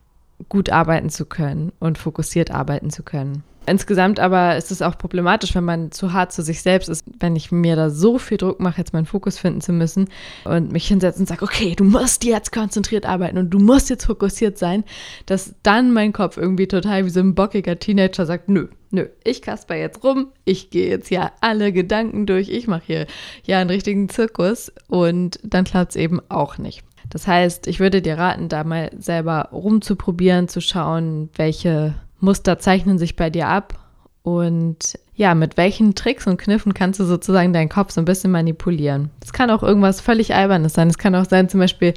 gut 0.49 0.69
arbeiten 0.69 1.09
zu 1.09 1.25
können 1.25 1.71
und 1.79 1.97
fokussiert 1.97 2.51
arbeiten 2.51 2.89
zu 2.89 3.03
können. 3.03 3.43
Insgesamt 3.69 4.21
aber 4.21 4.55
ist 4.55 4.71
es 4.71 4.81
auch 4.81 4.97
problematisch, 4.97 5.53
wenn 5.53 5.65
man 5.65 5.91
zu 5.91 6.13
hart 6.13 6.31
zu 6.31 6.41
sich 6.41 6.61
selbst 6.61 6.87
ist, 6.87 7.05
wenn 7.19 7.35
ich 7.35 7.51
mir 7.51 7.75
da 7.75 7.89
so 7.89 8.17
viel 8.17 8.37
Druck 8.37 8.61
mache, 8.61 8.77
jetzt 8.77 8.93
meinen 8.93 9.05
Fokus 9.05 9.37
finden 9.37 9.59
zu 9.59 9.73
müssen 9.73 10.09
und 10.45 10.71
mich 10.71 10.87
hinsetze 10.87 11.19
und 11.19 11.27
sage, 11.27 11.43
okay, 11.43 11.75
du 11.75 11.83
musst 11.83 12.23
jetzt 12.23 12.53
konzentriert 12.53 13.05
arbeiten 13.05 13.37
und 13.37 13.49
du 13.49 13.59
musst 13.59 13.89
jetzt 13.89 14.05
fokussiert 14.05 14.57
sein, 14.57 14.85
dass 15.25 15.53
dann 15.63 15.91
mein 15.91 16.13
Kopf 16.13 16.37
irgendwie 16.37 16.69
total 16.69 17.03
wie 17.03 17.09
so 17.09 17.19
ein 17.19 17.35
bockiger 17.35 17.77
Teenager 17.77 18.25
sagt, 18.25 18.47
nö, 18.47 18.69
nö, 18.91 19.07
ich 19.25 19.41
kasper 19.41 19.75
jetzt 19.75 20.01
rum, 20.01 20.27
ich 20.45 20.69
gehe 20.69 20.87
jetzt 20.87 21.11
ja 21.11 21.33
alle 21.41 21.73
Gedanken 21.73 22.25
durch, 22.25 22.47
ich 22.47 22.67
mache 22.67 22.83
hier 22.85 23.07
ja 23.43 23.59
einen 23.59 23.69
richtigen 23.69 24.07
Zirkus 24.07 24.71
und 24.87 25.41
dann 25.43 25.65
klappt 25.65 25.91
es 25.91 25.95
eben 25.97 26.21
auch 26.29 26.57
nicht. 26.57 26.83
Das 27.09 27.27
heißt, 27.27 27.67
ich 27.67 27.81
würde 27.81 28.01
dir 28.01 28.17
raten, 28.17 28.47
da 28.47 28.63
mal 28.63 28.91
selber 28.97 29.49
rumzuprobieren, 29.51 30.47
zu 30.47 30.61
schauen, 30.61 31.29
welche 31.35 31.95
Muster 32.19 32.59
zeichnen 32.59 32.97
sich 32.97 33.15
bei 33.15 33.29
dir 33.29 33.47
ab 33.47 33.79
und 34.23 34.99
ja, 35.15 35.33
mit 35.33 35.57
welchen 35.57 35.95
Tricks 35.95 36.27
und 36.27 36.37
Kniffen 36.37 36.73
kannst 36.73 36.99
du 36.99 37.05
sozusagen 37.05 37.53
deinen 37.53 37.69
Kopf 37.69 37.91
so 37.91 38.01
ein 38.01 38.05
bisschen 38.05 38.29
manipulieren? 38.31 39.09
Es 39.23 39.33
kann 39.33 39.49
auch 39.49 39.63
irgendwas 39.63 39.99
völlig 39.99 40.35
Albernes 40.35 40.73
sein. 40.73 40.89
Es 40.89 40.97
kann 40.97 41.15
auch 41.15 41.25
sein, 41.25 41.49
zum 41.49 41.59
Beispiel, 41.59 41.93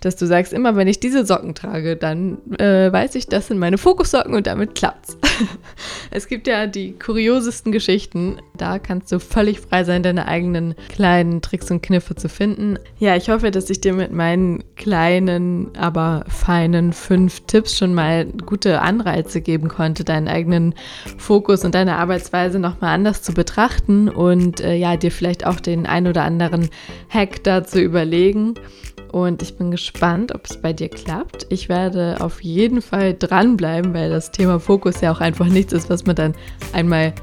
dass 0.00 0.16
du 0.16 0.26
sagst, 0.26 0.52
immer 0.52 0.76
wenn 0.76 0.88
ich 0.88 1.00
diese 1.00 1.24
Socken 1.24 1.54
trage, 1.54 1.96
dann 1.96 2.38
äh, 2.58 2.92
weiß 2.92 3.14
ich, 3.14 3.26
das 3.26 3.48
sind 3.48 3.58
meine 3.58 3.78
Fokussocken 3.78 4.34
und 4.34 4.46
damit 4.46 4.74
klappt's. 4.74 5.16
es 6.10 6.28
gibt 6.28 6.46
ja 6.46 6.66
die 6.66 6.92
kuriosesten 6.92 7.72
Geschichten. 7.72 8.36
Da 8.56 8.78
kannst 8.78 9.10
du 9.10 9.20
völlig 9.20 9.60
frei 9.60 9.84
sein, 9.84 10.02
deine 10.02 10.28
eigenen 10.28 10.74
kleinen 10.88 11.42
Tricks 11.42 11.70
und 11.70 11.82
Kniffe 11.82 12.14
zu 12.14 12.28
finden. 12.28 12.78
Ja, 12.98 13.16
ich 13.16 13.30
hoffe, 13.30 13.50
dass 13.50 13.70
ich 13.70 13.80
dir 13.80 13.94
mit 13.94 14.12
meinen 14.12 14.64
kleinen, 14.76 15.76
aber 15.76 16.24
feinen 16.28 16.92
fünf 16.92 17.40
Tipps 17.46 17.76
schon 17.76 17.94
mal 17.94 18.26
gute 18.26 18.82
Anreize 18.82 19.40
geben 19.40 19.68
konnte, 19.68 20.04
deinen 20.04 20.28
eigenen 20.28 20.74
Fokus 21.18 21.64
und 21.64 21.74
deine 21.74 21.96
Arbeitsweise 21.96 22.58
nochmal 22.58 22.94
anders 22.94 23.22
zu 23.22 23.32
betrachten 23.32 24.08
und 24.08 24.60
äh, 24.60 24.74
ja, 24.74 24.96
dir 24.96 25.10
vielleicht 25.10 25.46
auch 25.46 25.60
den 25.60 25.86
ein 25.86 26.06
oder 26.06 26.22
anderen 26.22 26.68
Hack 27.08 27.42
dazu 27.44 27.78
überlegen. 27.78 28.54
Und 29.16 29.40
ich 29.40 29.56
bin 29.56 29.70
gespannt, 29.70 30.34
ob 30.34 30.44
es 30.44 30.60
bei 30.60 30.74
dir 30.74 30.90
klappt. 30.90 31.46
Ich 31.48 31.70
werde 31.70 32.18
auf 32.20 32.42
jeden 32.42 32.82
Fall 32.82 33.14
dranbleiben, 33.14 33.94
weil 33.94 34.10
das 34.10 34.30
Thema 34.30 34.60
Fokus 34.60 35.00
ja 35.00 35.10
auch 35.10 35.22
einfach 35.22 35.46
nichts 35.46 35.72
ist, 35.72 35.88
was 35.88 36.04
man 36.04 36.16
dann 36.16 36.34
einmal 36.74 37.14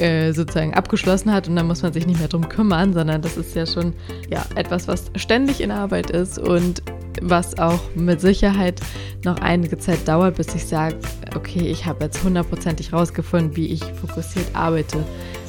äh, 0.00 0.32
sozusagen 0.32 0.72
abgeschlossen 0.72 1.30
hat 1.30 1.46
und 1.46 1.56
dann 1.56 1.66
muss 1.66 1.82
man 1.82 1.92
sich 1.92 2.06
nicht 2.06 2.20
mehr 2.20 2.28
drum 2.28 2.48
kümmern, 2.48 2.94
sondern 2.94 3.20
das 3.20 3.36
ist 3.36 3.54
ja 3.54 3.66
schon 3.66 3.92
ja, 4.30 4.46
etwas, 4.54 4.88
was 4.88 5.10
ständig 5.16 5.60
in 5.60 5.70
Arbeit 5.70 6.08
ist 6.08 6.38
und 6.38 6.82
was 7.20 7.58
auch 7.58 7.80
mit 7.94 8.22
Sicherheit 8.22 8.80
noch 9.22 9.38
einige 9.40 9.76
Zeit 9.76 10.08
dauert, 10.08 10.36
bis 10.36 10.54
ich 10.54 10.64
sage, 10.64 10.96
okay, 11.34 11.68
ich 11.68 11.84
habe 11.84 12.04
jetzt 12.04 12.24
hundertprozentig 12.24 12.94
rausgefunden, 12.94 13.54
wie 13.56 13.66
ich 13.66 13.84
fokussiert 13.84 14.46
arbeite, 14.54 15.04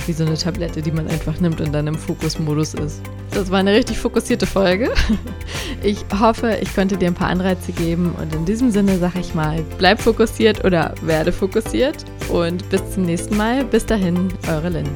wie 0.08 0.14
so 0.14 0.26
eine 0.26 0.38
Tablette, 0.38 0.82
die 0.82 0.92
man 0.92 1.08
einfach 1.08 1.40
nimmt 1.40 1.62
und 1.62 1.74
dann 1.74 1.88
im 1.88 1.96
Fokusmodus 1.96 2.74
ist. 2.76 3.02
Das 3.32 3.52
war 3.52 3.60
eine 3.60 3.74
richtig 3.74 3.98
fokussierte 3.98 4.46
Folge. 4.46 4.92
Ich 5.84 6.04
hoffe, 6.20 6.58
ich 6.60 6.74
konnte 6.74 6.98
dir 6.98 7.08
ein 7.08 7.14
paar 7.14 7.28
Anreize 7.28 7.72
geben 7.72 8.16
und 8.20 8.34
in 8.34 8.46
diesem 8.46 8.72
Sinne 8.72 8.98
sage 8.98 9.20
ich 9.20 9.36
mal, 9.36 9.64
bleib 9.78 10.02
fokussiert 10.02 10.66
oder 10.66 10.96
werde 11.04 11.32
fokussiert 11.32 12.04
und 12.30 12.68
bis 12.70 12.82
zum 12.92 13.04
nächsten 13.04 13.38
Mal. 13.38 13.64
Bis 13.64 13.86
dahin, 13.86 14.30
eure 14.50 14.70
Lynn. 14.70 14.90